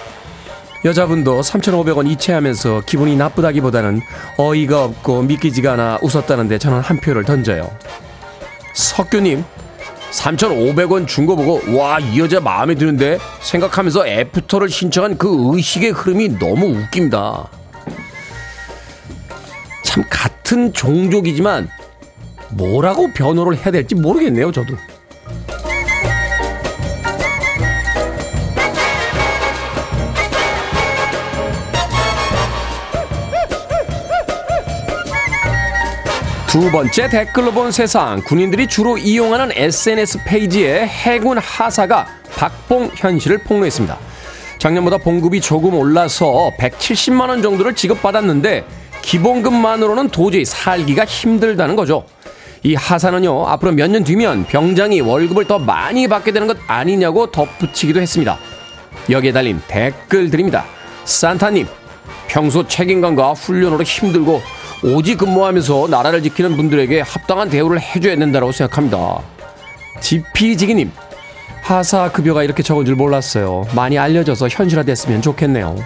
[0.84, 4.00] 여자분도 3,500원 이체하면서 기분이 나쁘다기보다는
[4.36, 7.70] 어이가 없고 믿기지가 않아 웃었다는데 저는 한 표를 던져요.
[8.78, 9.44] 석규님.
[10.12, 16.38] 3,500원 준 거 보고 와 이 여자 마음에 드는데 생각하면서 애프터를 신청한 그 의식의 흐름이
[16.38, 17.48] 너무 웃깁니다.
[19.82, 21.68] 참 같은 종족이지만
[22.50, 24.74] 뭐라고 변호를 해야 될지 모르겠네요 저도.
[36.48, 42.06] 두 번째 댓글로 본 세상 군인들이 주로 이용하는 SNS 페이지에 해군 하사가
[42.36, 43.98] 박봉현 씨를 폭로했습니다.
[44.58, 48.64] 작년보다 봉급이 조금 올라서 170만 원 정도를 지급받았는데
[49.02, 52.04] 기본급만으로는 도저히 살기가 힘들다는 거죠.
[52.64, 58.00] 이 하사는요 앞으로 몇 년 뒤면 병장이 월급을 더 많이 받게 되는 것 아니냐고 덧붙이기도
[58.00, 58.38] 했습니다.
[59.10, 60.64] 여기에 달린 댓글들입니다.
[61.04, 61.68] 산타님
[62.26, 64.42] 평소 책임감과 훈련으로 힘들고
[64.82, 69.20] 오지 근무하면서 나라를 지키는 분들에게 합당한 대우를 해줘야 된다고 생각합니다.
[70.00, 70.92] 지피지기님,
[71.62, 73.66] 하사 급여가 이렇게 적은 줄 몰랐어요.
[73.74, 75.76] 많이 알려져서 현실화됐으면 좋겠네요.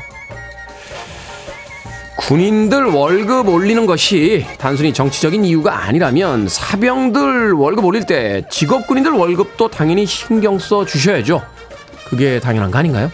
[2.16, 9.68] 군인들 월급 올리는 것이 단순히 정치적인 이유가 아니라면 사병들 월급 올릴 때 직업 군인들 월급도
[9.68, 11.42] 당연히 신경 써 주셔야죠.
[12.08, 13.10] 그게 당연한 거 아닌가요?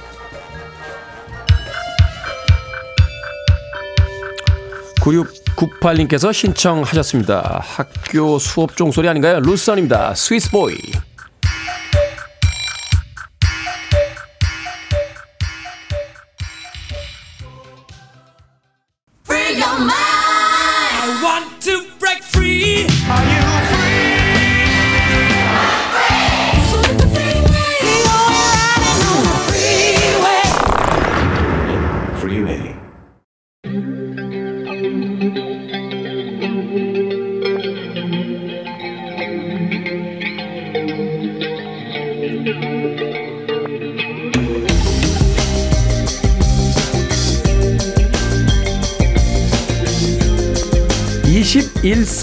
[5.09, 7.63] 9698님께서 신청하셨습니다.
[7.65, 9.41] 학교 수업 종 소리 아닌가요?
[9.41, 10.15] 루선입니다.
[10.15, 10.77] 스위스보이.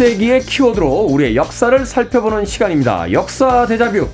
[0.06, 3.12] 20세기의 키워드로 우리의 역사를 살펴보는 시간입니다.
[3.12, 4.08] 역사 대자뷰.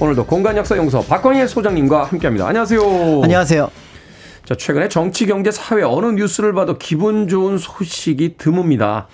[0.00, 2.46] 오늘도 공간 역사 용서 박광일 소장님과 함께합니다.
[2.46, 2.80] 안녕하세요.
[3.22, 3.70] 안녕하세요.
[4.44, 9.06] 자, 최근에 정치, 경제, 사회 어느 뉴스를 봐도 기분 좋은 소식이 드뭅니다.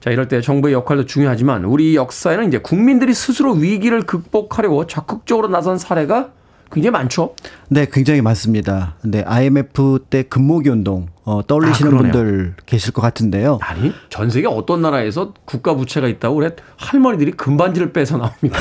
[0.00, 5.78] 자, 이럴 때 정부의 역할도 중요하지만 우리 역사에는 이제 국민들이 스스로 위기를 극복하려고 적극적으로 나선
[5.78, 6.30] 사례가
[6.70, 7.34] 굉장히 많죠.
[7.68, 8.94] 네, 굉장히 많습니다.
[9.00, 11.98] 근데 IMF 때 금모기 운동 어, 떠올리시는 아.
[11.98, 13.58] 분들 계실 것 같은데요.
[13.62, 18.58] 아니, 전 세계 어떤 나라에서 국가 부채가 있다고 그래 할머니들이 금반지를 빼서 나옵니다.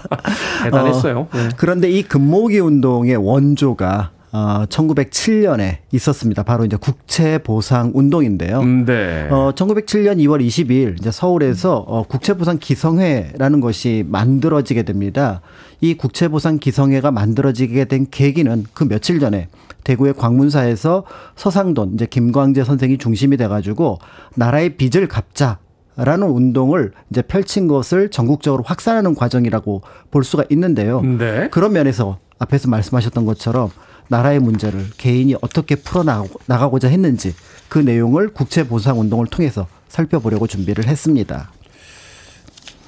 [0.64, 1.20] 대단했어요.
[1.20, 1.48] 어, 네.
[1.56, 6.42] 그런데 이 금모기 운동의 원조가 어, 1907년에 있었습니다.
[6.42, 8.60] 바로 이제 국채 보상 운동인데요.
[8.60, 9.28] 음, 네.
[9.30, 15.40] 어, 1907년 2월 22일 이제 서울에서 어, 국채 보상 기성회라는 것이 만들어지게 됩니다.
[15.80, 19.48] 이 국채 보상 기성회가 만들어지게 된 계기는 그 며칠 전에
[19.84, 21.04] 대구의 광문사에서
[21.36, 23.98] 서상돈 이제 김광재 선생이 중심이 돼 가지고
[24.34, 25.58] 나라의 빚을 갚자.
[26.00, 31.00] 라는 운동을 이제 펼친 것을 전국적으로 확산하는 과정이라고 볼 수가 있는데요.
[31.00, 31.48] 네.
[31.50, 33.70] 그런 면에서 앞에서 말씀하셨던 것처럼
[34.08, 37.34] 나라의 문제를 개인이 어떻게 풀어나가고자 했는지
[37.68, 41.50] 그 내용을 국채보상 운동을 통해서 살펴보려고 준비를 했습니다.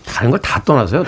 [0.07, 1.05] 다른 걸 다 떠나서요.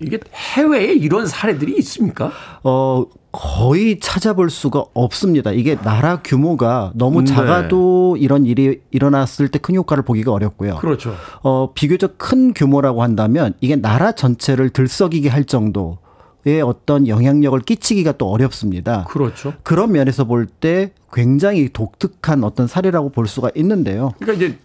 [0.00, 2.32] 이게 해외에 이런 사례들이 있습니까?
[2.64, 5.52] 어, 거의 찾아볼 수가 없습니다.
[5.52, 7.26] 이게 나라 규모가 너무 네.
[7.32, 10.76] 작아도 이런 일이 일어났을 때 큰 효과를 보기가 어렵고요.
[10.76, 11.14] 그렇죠.
[11.42, 15.98] 어, 비교적 큰 규모라고 한다면 이게 나라 전체를 들썩이게 할 정도
[16.46, 19.04] 의 어떤 영향력을 끼치기가 또 어렵습니다.
[19.04, 19.52] 그렇죠.
[19.62, 24.12] 그런 면에서 볼 때 굉장히 독특한 어떤 사례라고 볼 수가 있는데요.
[24.18, 24.58] 그러니까 이제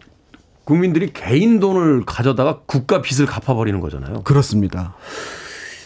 [0.64, 4.22] 국민들이 개인 돈을 가져다가 국가 빚을 갚아버리는 거잖아요.
[4.24, 4.96] 그렇습니다.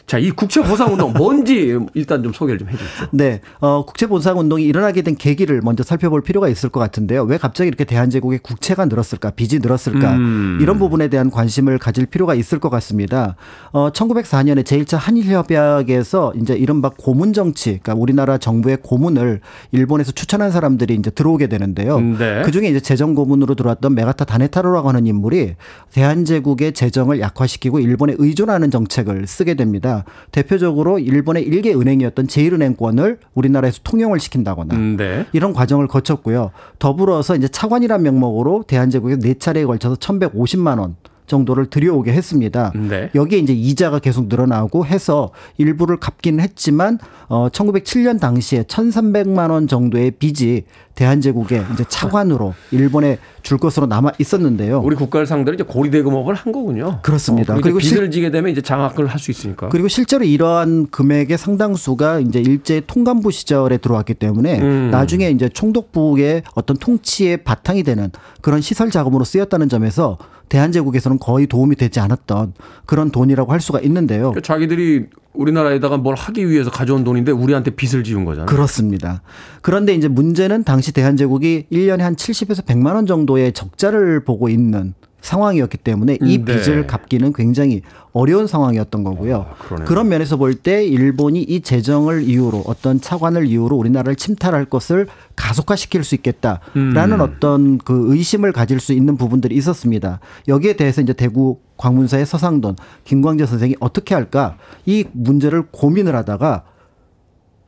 [0.09, 3.07] 자, 이 국채 보상 운동 뭔지 일단 좀 소개를 좀 해주십시오.
[3.11, 7.21] 네, 어, 국채 보상 운동이 일어나게 된 계기를 먼저 살펴볼 필요가 있을 것 같은데요.
[7.25, 10.57] 왜 갑자기 이렇게 대한제국의 국채가 늘었을까, 빚이 늘었을까, 음.
[10.61, 13.35] 이런 부분에 대한 관심을 가질 필요가 있을 것 같습니다.
[13.71, 19.41] 어, 1904년에 제1차 한일협약에서 이제 이른바 고문 정치, 그러니까 우리나라 정부의 고문을
[19.71, 21.99] 일본에서 추천한 사람들이 이제 들어오게 되는데요.
[21.99, 22.41] 네.
[22.43, 25.53] 그 중에 이제 재정 고문으로 들어왔던 메가타 다네타로라고 하는 인물이
[25.91, 29.98] 대한제국의 재정을 약화시키고 일본에 의존하는 정책을 쓰게 됩니다.
[30.31, 35.25] 대표적으로 일본의 일개 은행이었던 제일은행권을 우리나라에서 통용을 시킨다거나 음, 네.
[35.33, 36.51] 이런 과정을 거쳤고요.
[36.79, 40.95] 더불어서 이제 차관이란 명목으로 대한제국에 네 차례에 걸쳐서 1,150만 원
[41.29, 42.73] 정도를 들여오게 했습니다.
[42.75, 43.09] 네.
[43.15, 46.99] 여기에 이제 이자가 계속 늘어나고 해서 일부를 갚기는 했지만
[47.29, 50.63] 어 1907년 당시에 1,300만 원 정도의 빚이
[50.95, 54.81] 대한제국에 이제 차관으로 일본에 줄 것으로 남아 있었는데요.
[54.83, 56.99] 우리 국가를 상대로 이제 고리대금업을 한 거군요.
[57.03, 57.55] 그렇습니다.
[57.55, 59.67] 어, 그리고 빚을 지게 되면 이제 장악을 할 수 있으니까.
[59.69, 64.89] 그리고 실제로 이러한 금액의 상당수가 이제 일제 통감부 시절에 들어왔기 때문에 음.
[64.91, 68.09] 나중에 이제 총독부의 어떤 통치의 바탕이 되는
[68.41, 70.17] 그런 시설 자금으로 쓰였다는 점에서
[70.49, 72.53] 대한제국에서는 거의 도움이 되지 않았던
[72.85, 74.31] 그런 돈이라고 할 수가 있는데요.
[74.31, 78.47] 그러니까 자기들이 우리나라에다가 뭘 하기 위해서 가져온 돈인데 우리한테 빚을 지은 거잖아요.
[78.47, 79.21] 그렇습니다.
[79.61, 85.77] 그런데 이제 문제는 당시 대한제국이 1년에 한 70에서 100만 원 정도의 적자를 보고 있는 상황이었기
[85.77, 86.61] 때문에 이 음, 네.
[86.61, 87.81] 빚을 갚기는 굉장히
[88.13, 89.45] 어려운 상황이었던 거고요.
[89.49, 89.75] 아.
[89.85, 96.03] 그런 면에서 볼 때 일본이 이 재정을 이유로 어떤 차관을 이유로 우리나라를 침탈할 것을 가속화시킬
[96.03, 97.21] 수 있겠다라는 음.
[97.21, 100.19] 어떤 그 의심을 가질 수 있는 부분들이 있었습니다.
[100.47, 106.63] 여기에 대해서 이제 대구 광문사의 서상돈 김광재 선생이 어떻게 할까 이 문제를 고민을 하다가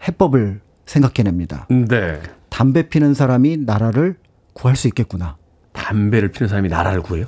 [0.08, 1.68] 해법을 생각해냅니다.
[1.70, 2.20] 네.
[2.50, 4.16] 담배 피는 사람이 나라를
[4.54, 5.38] 구할 수 있겠구나.
[5.74, 7.26] 담배를 피는 사람이 나라를 구해요?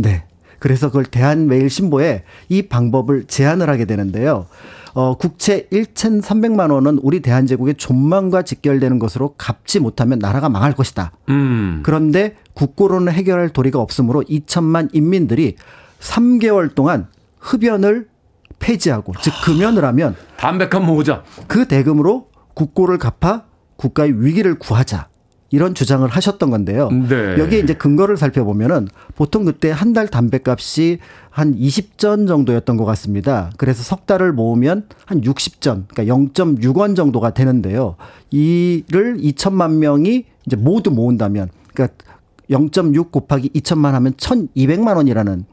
[0.00, 0.24] 네.
[0.58, 4.46] 그래서 그걸 대한매일신보에 이 방법을 제안을 하게 되는데요.
[4.92, 11.12] 어, 국채 1,300만 원은 우리 대한제국의 존망과 직결되는 것으로 갚지 못하면 나라가 망할 것이다.
[11.28, 11.80] 음.
[11.84, 15.56] 그런데 국고로는 해결할 도리가 없으므로 2천만 인민들이
[16.00, 17.06] 3개월 동안
[17.38, 18.08] 흡연을
[18.58, 21.22] 폐지하고 즉 금연을 하면 담백한 모자.
[21.46, 23.44] 그 대금으로 국고를 갚아
[23.76, 25.08] 국가의 위기를 구하자.
[25.50, 26.90] 이런 주장을 하셨던 건데요.
[26.90, 27.36] 네.
[27.38, 30.98] 여기에 이제 근거를 살펴보면은 보통 그때 한 달 담배값이
[31.30, 33.50] 한 20전 정도였던 것 같습니다.
[33.56, 37.96] 그래서 석 달을 모으면 한 60전, 그러니까 0.6원 정도가 되는데요.
[38.30, 41.96] 이를 2천만 명이 이제 모두 모은다면, 그러니까
[42.50, 45.44] 0.6 곱하기 2천만 하면 1,200만 원이라는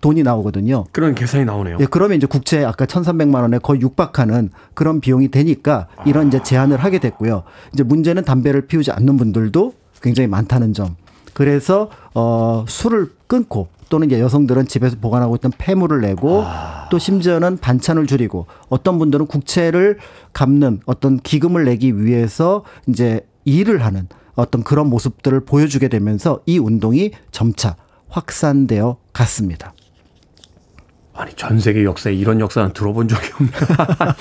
[0.00, 0.84] 돈이 나오거든요.
[0.92, 1.78] 그런 계산이 나오네요.
[1.80, 6.78] 예, 그러면 이제 국채 아까 1,300만 원에 거의 육박하는 그런 비용이 되니까 이런 이제 제한을
[6.78, 7.42] 하게 됐고요.
[7.72, 9.72] 이제 문제는 담배를 피우지 않는 분들도
[10.02, 10.96] 굉장히 많다는 점.
[11.32, 16.44] 그래서 어 술을 끊고 또는 이제 여성들은 집에서 보관하고 있던 폐물을 내고
[16.90, 19.98] 또 심지어는 반찬을 줄이고 어떤 분들은 국채를
[20.32, 27.12] 갚는 어떤 기금을 내기 위해서 이제 일을 하는 어떤 그런 모습들을 보여주게 되면서 이 운동이
[27.30, 27.76] 점차
[28.08, 29.72] 확산되어 갔습니다.
[31.16, 33.50] 아니 전 세계 역사에 이런 역사는 들어본 적이 없네.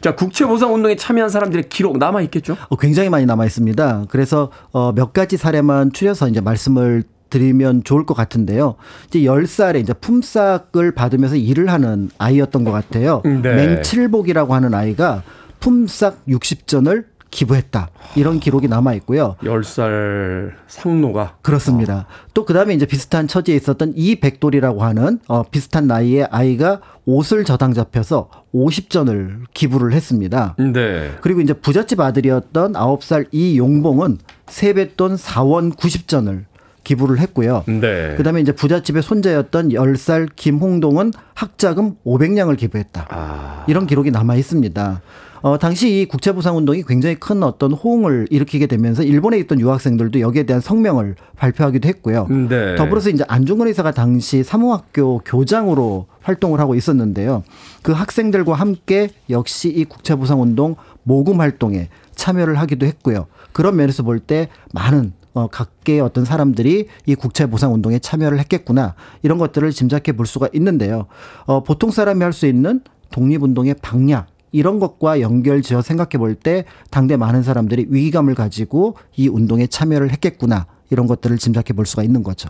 [0.00, 2.56] 자 국채 보상 운동에 참여한 사람들의 기록 남아 있겠죠?
[2.68, 4.04] 어, 굉장히 많이 남아 있습니다.
[4.08, 8.76] 그래서 어, 몇 가지 사례만 추려서 이제 말씀을 드리면 좋을 것 같은데요.
[9.08, 13.22] 이제 10살에 이제 품삯을 받으면서 일을 하는 아이였던 것 같아요.
[13.24, 13.54] 네.
[13.54, 15.22] 맹칠복이라고 하는 아이가
[15.58, 17.90] 품삯 60전을 기부했다.
[18.14, 19.34] 이런 기록이 남아 있고요.
[19.42, 22.06] 10살 상노가 그렇습니다.
[22.32, 28.30] 또 그다음에 이제 비슷한 처지에 있었던 이백돌이라고 하는 어 비슷한 나이의 아이가 옷을 저당 잡혀서
[28.54, 30.54] 50전을 기부를 했습니다.
[30.58, 31.10] 네.
[31.20, 36.44] 그리고 이제 부잣집 아들이었던 9살 이용봉은 세뱃돈 4원 90전을
[36.84, 37.64] 기부를 했고요.
[37.66, 38.14] 네.
[38.16, 43.06] 그다음에 이제 부잣집의 손자였던 10살 김홍동은 학자금 500냥을 기부했다.
[43.10, 43.64] 아.
[43.66, 45.00] 이런 기록이 남아 있습니다.
[45.44, 50.44] 어, 당시 이 국채보상 운동이 굉장히 큰 어떤 호응을 일으키게 되면서 일본에 있던 유학생들도 여기에
[50.44, 52.26] 대한 성명을 발표하기도 했고요.
[52.48, 52.76] 네.
[52.76, 57.42] 더불어서 이제 안중근 의사가 당시 사모학교 교장으로 활동을 하고 있었는데요.
[57.82, 63.26] 그 학생들과 함께 역시 이 국채보상 운동 모금 활동에 참여를 하기도 했고요.
[63.52, 68.94] 그런 면에서 볼 때 많은 어, 각계의 어떤 사람들이 이 국채 보상 운동에 참여를 했겠구나
[69.22, 71.04] 이런 것들을 짐작해 볼 수가 있는데요.
[71.44, 72.80] 어, 보통 사람이 할 수 있는
[73.10, 74.24] 독립운동의 방향
[74.54, 80.66] 이런 것과 연결지어 생각해 볼 때 당대 많은 사람들이 위기감을 가지고 이 운동에 참여를 했겠구나
[80.90, 82.48] 이런 것들을 짐작해 볼 수가 있는 거죠.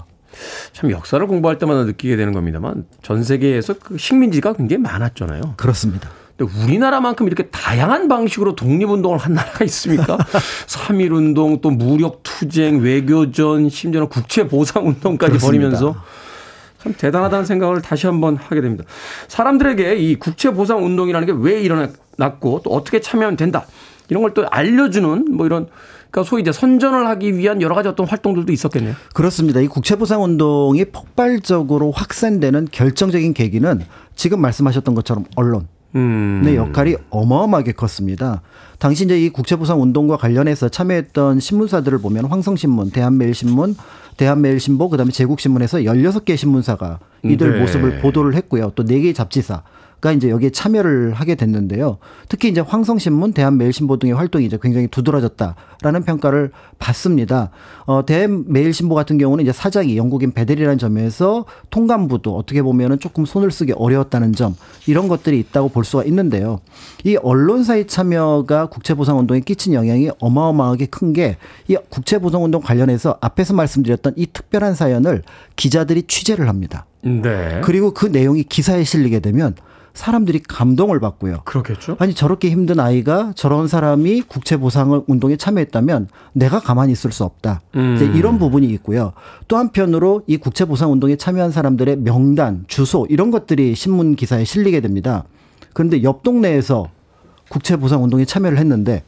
[0.72, 5.54] 참 역사를 공부할 때마다 느끼게 되는 겁니다만 전 세계에서 그 식민지가 굉장히 많았잖아요.
[5.56, 6.08] 그렇습니다.
[6.36, 10.16] 근데 우리나라만큼 이렇게 다양한 방식으로 독립운동을 한 나라가 있습니까?
[10.66, 15.38] 3.1운동, 또 무력투쟁, 외교전, 심지어는 국채보상운동까지.
[15.38, 15.94] 벌이면서
[16.84, 18.84] 참 대단하다는 생각을 다시 한번 하게 됩니다.
[19.28, 23.66] 사람들에게 이 국채 보상 운동이라는 게 왜 일어났고 또 어떻게 참여하면 된다.
[24.08, 25.66] 이런 걸 또 알려주는 뭐 이런
[26.10, 28.94] 그러니까 소위 이제 선전을 하기 위한 여러 가지 어떤 활동들도 있었겠네요.
[29.14, 29.60] 그렇습니다.
[29.60, 33.80] 이 국채보상 운동이 폭발적으로 확산되는 결정적인 계기는
[34.14, 35.66] 지금 말씀하셨던 것처럼 언론.
[35.96, 36.42] 음.
[36.44, 38.42] 의 역할이 어마어마하게 컸습니다.
[38.78, 43.76] 당시 이제 이 국채보상 운동과 관련해서 참여했던 신문사들을 보면 황성신문, 대한매일신문,
[44.16, 47.60] 대한매일신보, 그다음에 제국신문에서 16개 신문사가 이들 네.
[47.60, 48.72] 모습을 보도를 했고요.
[48.74, 49.62] 또 4개의 잡지사
[50.04, 51.96] 가 이제 여기에 참여를 하게 됐는데요.
[52.28, 57.48] 특히 이제 황성신문, 대한매일신보 등의 활동이 이제 굉장히 두드러졌다라는 평가를 받습니다.
[57.86, 63.72] 어, 대한매일신보 같은 경우는 이제 사장이 영국인 베델이라는 점에서 통감부도 어떻게 보면은 조금 손을 쓰기
[63.72, 64.54] 어려웠다는 점
[64.86, 66.60] 이런 것들이 있다고 볼 수가 있는데요.
[67.04, 71.38] 이 언론사의 참여가 국채보상운동에 끼친 영향이 어마어마하게 큰 게
[71.68, 75.22] 이 국채보상운동 관련해서 앞에서 말씀드렸던 이 특별한 사연을
[75.56, 76.84] 기자들이 취재를 합니다.
[77.02, 77.60] 네.
[77.64, 79.54] 그리고 그 내용이 기사에 실리게 되면
[79.94, 81.42] 사람들이 감동을 받고요.
[81.44, 81.96] 그렇겠죠.
[82.00, 87.62] 아니 저렇게 힘든 아이가 저런 사람이 국채 보상 운동에 참여했다면 내가 가만히 있을 수 없다.
[87.76, 87.94] 음.
[87.94, 89.12] 이제 이런 부분이 있고요.
[89.46, 94.80] 또 한편으로 이 국채 보상 운동에 참여한 사람들의 명단, 주소 이런 것들이 신문 기사에 실리게
[94.80, 95.24] 됩니다.
[95.72, 96.90] 그런데 옆 동네에서
[97.48, 99.04] 국채 보상 운동에 참여를 했는데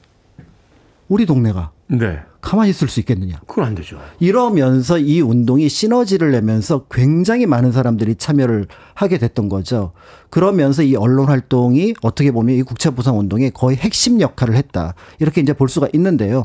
[1.09, 2.21] 우리 동네가 네.
[2.47, 3.41] 가만히 있을 수 있겠느냐?
[3.49, 3.99] 그건 안 되죠.
[4.21, 9.91] 이러면서 이 운동이 시너지를 내면서 굉장히 많은 사람들이 참여를 하게 됐던 거죠.
[10.31, 14.95] 그러면서 이 언론 활동이 어떻게 보면 이 국채보상 운동의 거의 핵심 역할을 했다.
[15.19, 16.45] 이렇게 이제 볼 수가 있는데요.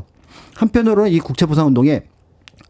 [0.56, 2.02] 한편으로는 이 국채보상 운동의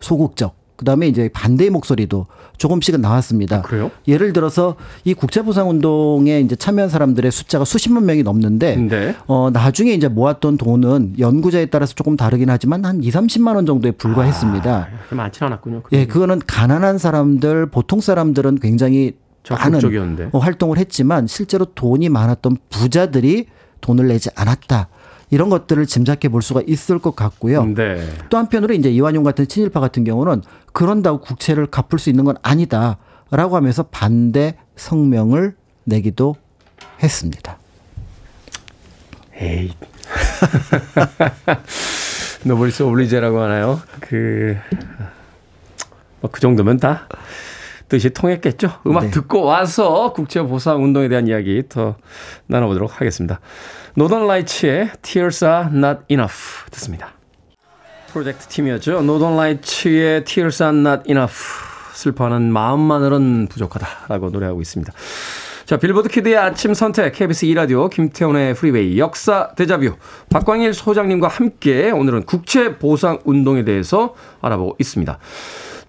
[0.01, 2.27] 소극적 그다음에 이제 반대의 목소리도
[2.59, 3.59] 조금씩은 나왔습니다.
[3.59, 3.91] 아, 그래요?
[4.09, 4.75] 예를 들어서
[5.05, 9.17] 이 국채보상 운동에 이제 참여한 사람들의 숫자가 수십만 명이 넘는데 네.
[9.27, 13.93] 어 나중에 이제 모았던 돈은 연구자에 따라서 조금 다르긴 하지만 한 2, 30만 원 정도에
[13.93, 14.89] 불과했습니다.
[14.99, 15.83] 그렇게 많지는 않았군요.
[15.93, 19.13] 예, 그거는 가난한 사람들, 보통 사람들은 굉장히
[19.49, 20.31] 많은 적극적이었는데.
[20.33, 23.47] 어, 활동을 했지만 실제로 돈이 많았던 부자들이
[23.81, 24.89] 돈을 내지 않았다.
[25.33, 27.65] 이런 것들을 짐작해 볼 수가 있을 것 같고요.
[27.65, 28.07] 네.
[28.29, 30.43] 또 한편으로 이제 이완용 같은 친일파 같은 경우는
[30.75, 36.37] 그런다고 국채를 갚을 수 있는 건 아니다라고 하면서 반대 성명을 내기도
[37.03, 37.57] 했습니다.
[39.37, 39.73] 에이.
[42.45, 43.81] 노블리스 오블리제라고 하나요?
[44.01, 44.55] 그,
[46.21, 47.09] 뭐 그 정도면 다
[47.89, 48.71] 뜻이 통했겠죠.
[48.87, 49.11] 음악 네.
[49.11, 51.97] 듣고 와서 국채보상 운동에 대한 이야기 더
[52.49, 53.41] 나눠보도록 하겠습니다.
[53.95, 57.13] 노던 라이츠의 Tears are not enough 듣습니다.
[58.11, 59.03] 프로젝트 팀이었죠.
[59.03, 61.37] 노던 라이츠의 Tears are not enough.
[61.93, 64.93] 슬퍼하는 마음만으론 부족하다라고 노래하고 있습니다.
[65.67, 69.95] 자, 빌보드 키드의 아침 선택, KBS 2라디오, 김태훈의 프리웨이, 역사 데자뷰,
[70.31, 75.19] 박광일 소장님과 함께 오늘은 국채 보상 운동에 대해서 알아보고 있습니다.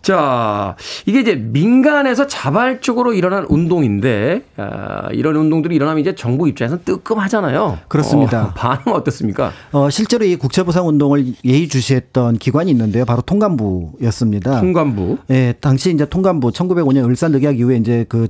[0.03, 0.75] 자,
[1.05, 7.79] 이게 이제 민간에서 자발적으로 일어난 운동인데, 아, 이런 운동들이 일어나면 이제 정부 입장에서는 뜨끔하잖아요.
[7.87, 8.47] 그렇습니다.
[8.47, 9.53] 어, 반응 어떻습니까?
[9.71, 13.05] 어, 실제로 이 국채보상 운동을 예의주시했던 기관이 있는데요.
[13.05, 14.59] 바로 통감부였습니다.
[14.59, 15.19] 통관부.
[15.29, 18.27] 예, 당시 이제 통감부 1905년 을산늑약 이후에 이제 그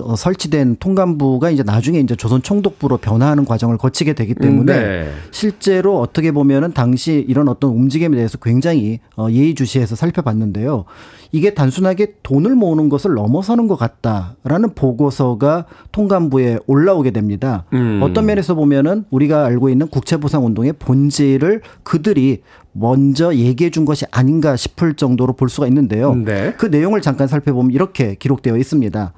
[0.00, 5.12] 어, 설치된 통감부가 이제 나중에 이제 조선 총독부로 변화하는 과정을 거치게 되기 때문에 네.
[5.30, 10.86] 실제로 어떻게 보면은 당시 이런 어떤 움직임에 대해서 굉장히 어, 예의주시해서 살펴봤는데요.
[11.32, 17.64] 이게 단순하게 돈을 모으는 것을 넘어서는 것 같다라는 보고서가 통감부에 올라오게 됩니다.
[17.72, 18.00] 음.
[18.02, 22.42] 어떤 면에서 보면은 우리가 알고 있는 국채보상 운동의 본질을 그들이
[22.72, 26.14] 먼저 얘기해 준 것이 아닌가 싶을 정도로 볼 수가 있는데요.
[26.14, 26.54] 네.
[26.56, 29.12] 그 내용을 잠깐 살펴보면 이렇게 기록되어 있습니다.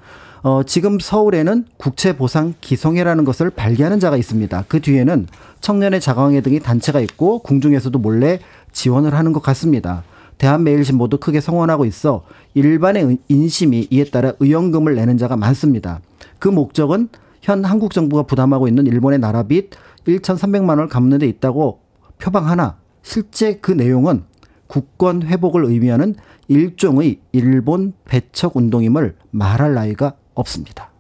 [0.44, 4.64] 어, 지금 서울에는 국채보상 기성회라는 것을 발기하는 자가 있습니다.
[4.68, 5.26] 그 뒤에는
[5.60, 10.02] 청년의 자강회 등의 단체가 있고 궁중에서도 몰래 지원을 하는 것 같습니다.
[10.38, 12.24] 대한매일신보도 크게 성원하고 있어
[12.54, 16.00] 일반의 인심이 이에 따라 의원금을 내는 자가 많습니다.
[16.38, 17.08] 그 목적은
[17.40, 19.70] 현 한국 정부가 부담하고 있는 일본의 나라빚
[20.06, 21.80] 1,300만 원을 갚는 데 있다고
[22.18, 24.24] 표방하나 실제 그 내용은
[24.66, 26.14] 국권 회복을 의미하는
[26.48, 30.93] 일종의 일본 배척 운동임을 말할 나위가 없습니다.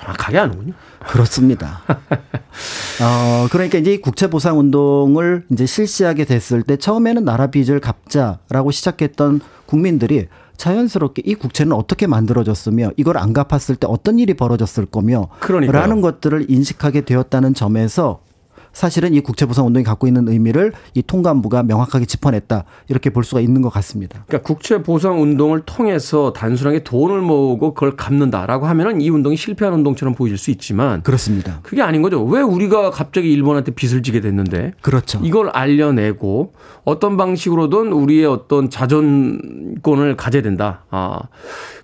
[0.00, 0.72] 정확하게 아는군요.
[1.06, 1.82] 그렇습니다.
[3.02, 9.40] 어, 그러니까 이제 이 국채보상 운동을 이제 실시하게 됐을 때 처음에는 나라 빚을 갚자라고 시작했던
[9.66, 15.80] 국민들이 자연스럽게 이 국채는 어떻게 만들어졌으며 이걸 안 갚았을 때 어떤 일이 벌어졌을 거며 그러니까요.
[15.80, 18.20] 라는 것들을 인식하게 되었다는 점에서
[18.72, 23.40] 사실은 이 국채 보상 운동이 갖고 있는 의미를 이 통감부가 명확하게 짚어냈다 이렇게 볼 수가
[23.40, 24.24] 있는 것 같습니다.
[24.26, 30.14] 그러니까 국채 보상 운동을 통해서 단순하게 돈을 모으고 그걸 갚는다라고 하면은 이 운동이 실패한 운동처럼
[30.14, 31.60] 보일 수 있지만 그렇습니다.
[31.62, 32.22] 그게 아닌 거죠.
[32.24, 35.20] 왜 우리가 갑자기 일본한테 빚을 지게 됐는데 그렇죠.
[35.22, 36.52] 이걸 알려내고
[36.84, 40.84] 어떤 방식으로든 우리의 어떤 자존권을 가져야 된다.
[40.90, 41.20] 아,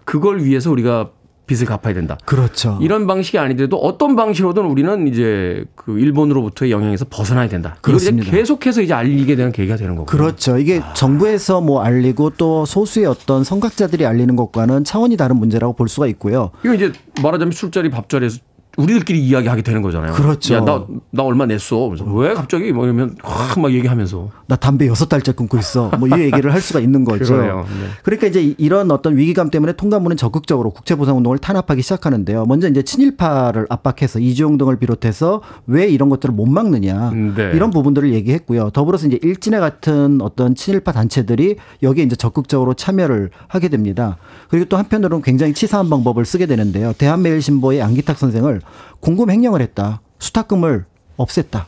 [0.05, 1.11] 그걸 위해서 우리가
[1.47, 2.19] 빚을 갚아야 된다.
[2.25, 2.79] 그렇죠.
[2.81, 7.77] 이런 방식이 아니더라도 어떤 방식으로든 우리는 이제 그 일본으로부터의 영향에서 벗어나야 된다.
[7.81, 8.31] 그렇습니다.
[8.31, 10.07] 계속해서 이제 알리게 되는 계기가 되는 거고.
[10.07, 10.59] 그렇죠.
[10.59, 16.07] 이게 정부에서 뭐 알리고 또 소수의 어떤 선각자들이 알리는 것과는 차원이 다른 문제라고 볼 수가
[16.09, 16.51] 있고요.
[16.65, 16.93] 이거 이제
[17.23, 18.39] 말하자면 술자리 밥자리에서
[18.77, 20.13] 우리들끼리 이야기하게 되는 거잖아요.
[20.13, 20.55] 그렇죠.
[20.55, 21.87] 야, 나, 나 얼마 냈어.
[21.89, 24.29] 왜 갑자기 뭐 이러면 확 막 얘기하면서.
[24.49, 25.91] 나 담배 여섯 달째 끊고 있어.
[25.99, 27.25] 뭐 이 얘기를 할 수가 있는 거죠.
[27.37, 27.65] 그래요.
[27.69, 27.89] 네.
[28.03, 32.45] 그러니까 이제 이런 어떤 위기감 때문에 통감부는 적극적으로 국채보상 운동을 탄압하기 시작하는데요.
[32.47, 37.51] 먼저 이제 친일파를 압박해서 이주용 등을 비롯해서 왜 이런 것들을 못 막느냐 네.
[37.55, 38.71] 이런 부분들을 얘기했고요.
[38.71, 44.19] 더불어서 이제 일진회 같은 어떤 친일파 단체들이 여기에 이제 적극적으로 참여를 하게 됩니다.
[44.49, 46.93] 그리고 또 한편으로는 굉장히 치사한 방법을 쓰게 되는데요.
[46.99, 48.61] 대한매일신보의 안기탁 선생을
[49.01, 50.01] 공금 횡령을 했다.
[50.19, 50.85] 수탁금을
[51.17, 51.65] 없앴다.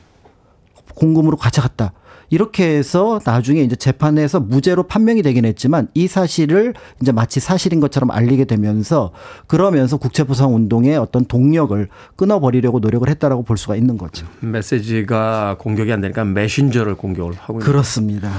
[0.94, 1.92] 공금으로 가져갔다.
[2.30, 8.11] 이렇게 해서 나중에 이제 재판에서 무죄로 판명이 되긴 했지만 이 사실을 이제 마치 사실인 것처럼
[8.11, 9.12] 알리게 되면서
[9.46, 14.26] 그러면서 국채보상 운동의 어떤 동력을 끊어버리려고 노력을 했다라고 볼 수가 있는 거죠.
[14.40, 17.66] 메시지가 공격이 안 되니까 메신저를 공격을 하고 있는.
[17.66, 18.30] 그렇습니다.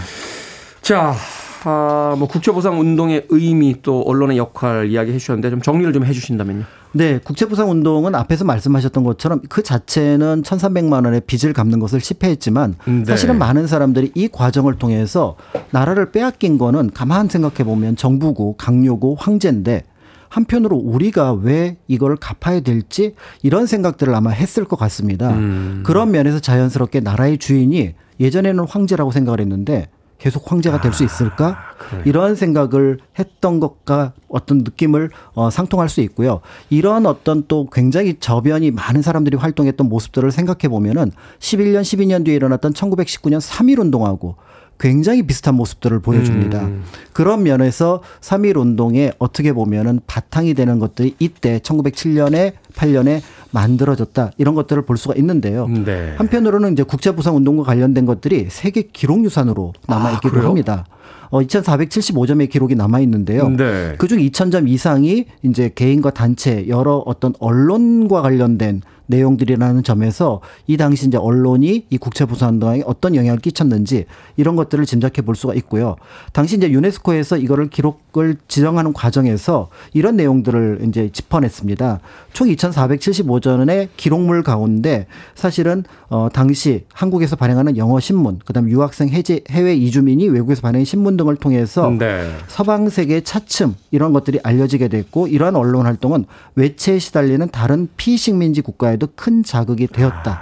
[0.81, 1.15] 자,
[1.63, 6.63] 아, 뭐 국제보상 운동의 의미 또 언론의 역할 이야기해 주셨는데 좀 정리를 좀 해 주신다면요.
[6.93, 13.05] 네, 국채보상 운동은 앞에서 말씀하셨던 것처럼 그 자체는 1,300만 원의 빚을 갚는 것을 실패했지만 네.
[13.05, 15.35] 사실은 많은 사람들이 이 과정을 통해서
[15.71, 19.83] 나라를 빼앗긴 거는 가만 생각해 보면 정부고 강요고 황제인데
[20.29, 25.35] 한편으로 우리가 왜 이걸 갚아야 될지 이런 생각들을 아마 했을 것 같습니다.
[25.83, 29.89] 그런 면에서 자연스럽게 나라의 주인이 예전에는 황제라고 생각을 했는데
[30.19, 31.57] 계속 황제가 될 수 있을까?
[32.05, 36.41] 이런 생각을 했던 것과 어떤 느낌을 어, 상통할 수 있고요.
[36.69, 42.73] 이런 어떤 또 굉장히 저변이 많은 사람들이 활동했던 모습들을 생각해 보면은 11년, 12년 뒤에 일어났던
[42.73, 44.35] 1919년 3.1 운동하고
[44.79, 46.69] 굉장히 비슷한 모습들을 보여줍니다.
[47.11, 53.21] 그런 면에서 3.1 운동에 어떻게 보면은 바탕이 되는 것들이 이때 1907년에 8년에
[53.51, 55.67] 만들어졌다 이런 것들을 볼 수가 있는데요.
[55.67, 56.13] 네.
[56.17, 60.47] 한편으로는 이제 국제부상 운동과 관련된 것들이 세계 기록 유산으로 남아 있기도 그래요?
[60.47, 60.85] 합니다.
[61.29, 63.49] 어, 2,475점의 기록이 남아 있는데요.
[63.49, 63.95] 네.
[63.97, 71.17] 그중 2,000점 이상이 이제 개인과 단체 여러 어떤 언론과 관련된 내용들이라는 점에서 이 당시 이제
[71.17, 74.05] 언론이 이 국채부산운동에 어떤 영향을 끼쳤는지
[74.37, 75.95] 이런 것들을 짐작해 볼 수가 있고요.
[76.31, 81.99] 당시 이제 유네스코에서 이거를 기록을 지정하는 과정에서 이런 내용들을 이제 짚어냈습니다.
[82.33, 89.75] 총 2,475전의 기록물 가운데 사실은 어 당시 한국에서 발행하는 영어 신문, 그다음 유학생 해제 해외
[89.75, 92.31] 이주민이 외국에서 발행한 신문 등을 통해서 네.
[92.47, 98.97] 서방 세계의 차츰 이런 것들이 알려지게 됐고 이러한 언론 활동은 외채에 시달리는 다른 피식민지 국가에
[98.99, 100.39] 도 큰 자극이 되었다.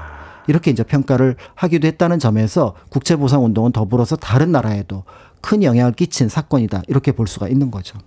[0.48, 5.04] 이렇게 이제 평가를 하기도 했다는 점에서 국채보상 운동은 더불어서 다른 나라에도
[5.42, 6.84] 큰 영향을 끼친 사건이다.
[6.88, 7.98] 이렇게 볼 수가 있는 거죠.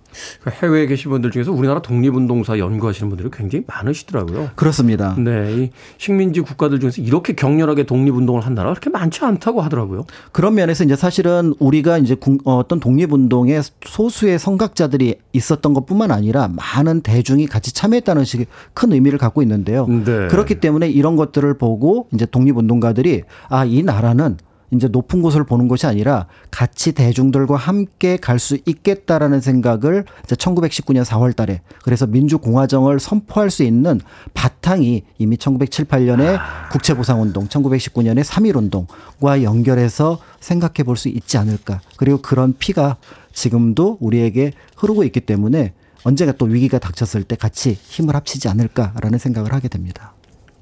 [0.43, 4.49] 그 해외에 계신 분들 중에서 우리나라 독립운동사 연구하시는 분들이 굉장히 많으시더라고요.
[4.55, 5.15] 그렇습니다.
[5.17, 10.05] 네, 이 식민지 국가들 중에서 이렇게 격렬하게 독립운동을 한 나라가 그렇게 많지 않다고 하더라고요.
[10.31, 16.11] 그런 면에서 이제 사실은 우리가 이제 국- 어, 어떤 독립운동에 소수의 선각자들이 있었던 것 뿐만
[16.11, 19.87] 아니라 많은 대중이 같이 참여했다는 식의 큰 의미를 갖고 있는데요.
[19.87, 20.27] 네.
[20.27, 24.37] 그렇기 때문에 이런 것들을 보고 이제 독립운동가들이 아, 이 나라는
[24.71, 31.03] 이제 높은 곳을 보는 것이 아니라 같이 대중들과 함께 갈 수 있겠다라는 생각을 이제 1919년
[31.05, 34.01] 4월 달에 그래서 민주공화정을 선포할 수 있는
[34.33, 36.39] 바탕이 이미 1907, 8년에
[36.71, 41.81] 국채보상운동, 1919년에 3.1운동과 연결해서 생각해 볼 수 있지 않을까.
[41.97, 42.97] 그리고 그런 피가
[43.33, 49.53] 지금도 우리에게 흐르고 있기 때문에 언제가 또 위기가 닥쳤을 때 같이 힘을 합치지 않을까라는 생각을
[49.53, 50.13] 하게 됩니다.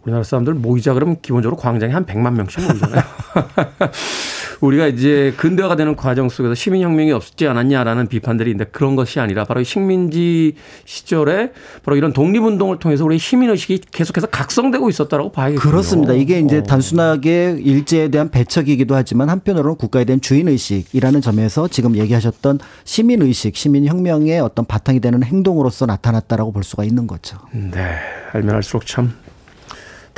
[0.10, 3.03] 우리나라 사람들 모이자 그러면 기본적으로 광장에 한 100만 명씩 모이잖아요.
[4.62, 9.64] 우리가 이제 근대화가 되는 과정 속에서 시민혁명이 없지 않았냐라는 비판들이 있는데 그런 것이 아니라 바로
[9.64, 11.51] 식민지 시절에
[11.84, 15.72] 바로 이런 독립운동을 통해서 우리의 시민의식이 계속해서 각성되고 있었다라고 봐야겠군요.
[15.72, 16.14] 그렇습니다.
[16.14, 16.64] 이게 이제 어.
[16.64, 24.66] 단순하게 일제에 대한 배척이기도 하지만 한편으로는 국가에 대한 주인의식이라는 점에서 지금 얘기하셨던 시민의식, 시민혁명의 어떤
[24.66, 27.38] 바탕이 되는 행동으로서 나타났다라고 볼 수가 있는 거죠.
[27.53, 27.95] 네.
[28.34, 29.14] 알면 알수록 참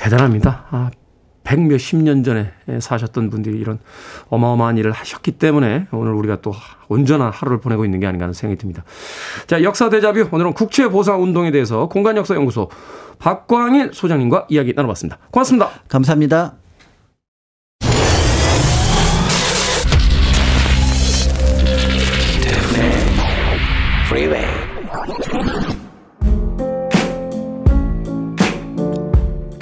[0.01, 0.65] 대단합니다.
[0.71, 0.89] 아,
[1.43, 3.79] 백 몇십 년 전에 사셨던 분들이 이런
[4.29, 6.53] 어마어마한 일을 하셨기 때문에 오늘 우리가 또
[6.87, 8.83] 온전한 하루를 보내고 있는 게 아닌가 하는 생각이 듭니다.
[9.45, 10.27] 자, 역사 대자뷰.
[10.31, 12.69] 오늘은 국채 보상 운동에 대해서 공간 역사 연구소
[13.19, 15.19] 박광일 소장님과 이야기 나눠봤습니다.
[15.29, 15.69] 고맙습니다.
[15.87, 16.55] 감사합니다.
[24.07, 24.50] Freeway.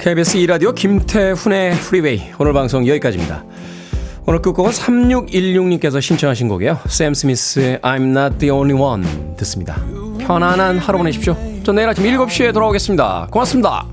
[0.00, 3.44] KBS 2라디오 김태훈의 프리웨이 오늘 방송 여기까지입니다.
[4.26, 6.78] 오늘 끝곡은 3616님께서 신청하신 곡이에요.
[6.88, 9.04] 샘 스미스의 I'm not the only one
[9.36, 9.76] 듣습니다.
[10.20, 11.36] 편안한 하루 보내십시오.
[11.64, 13.28] 저 내일 아침 7시에 돌아오겠습니다.
[13.30, 13.86] 고맙습니다.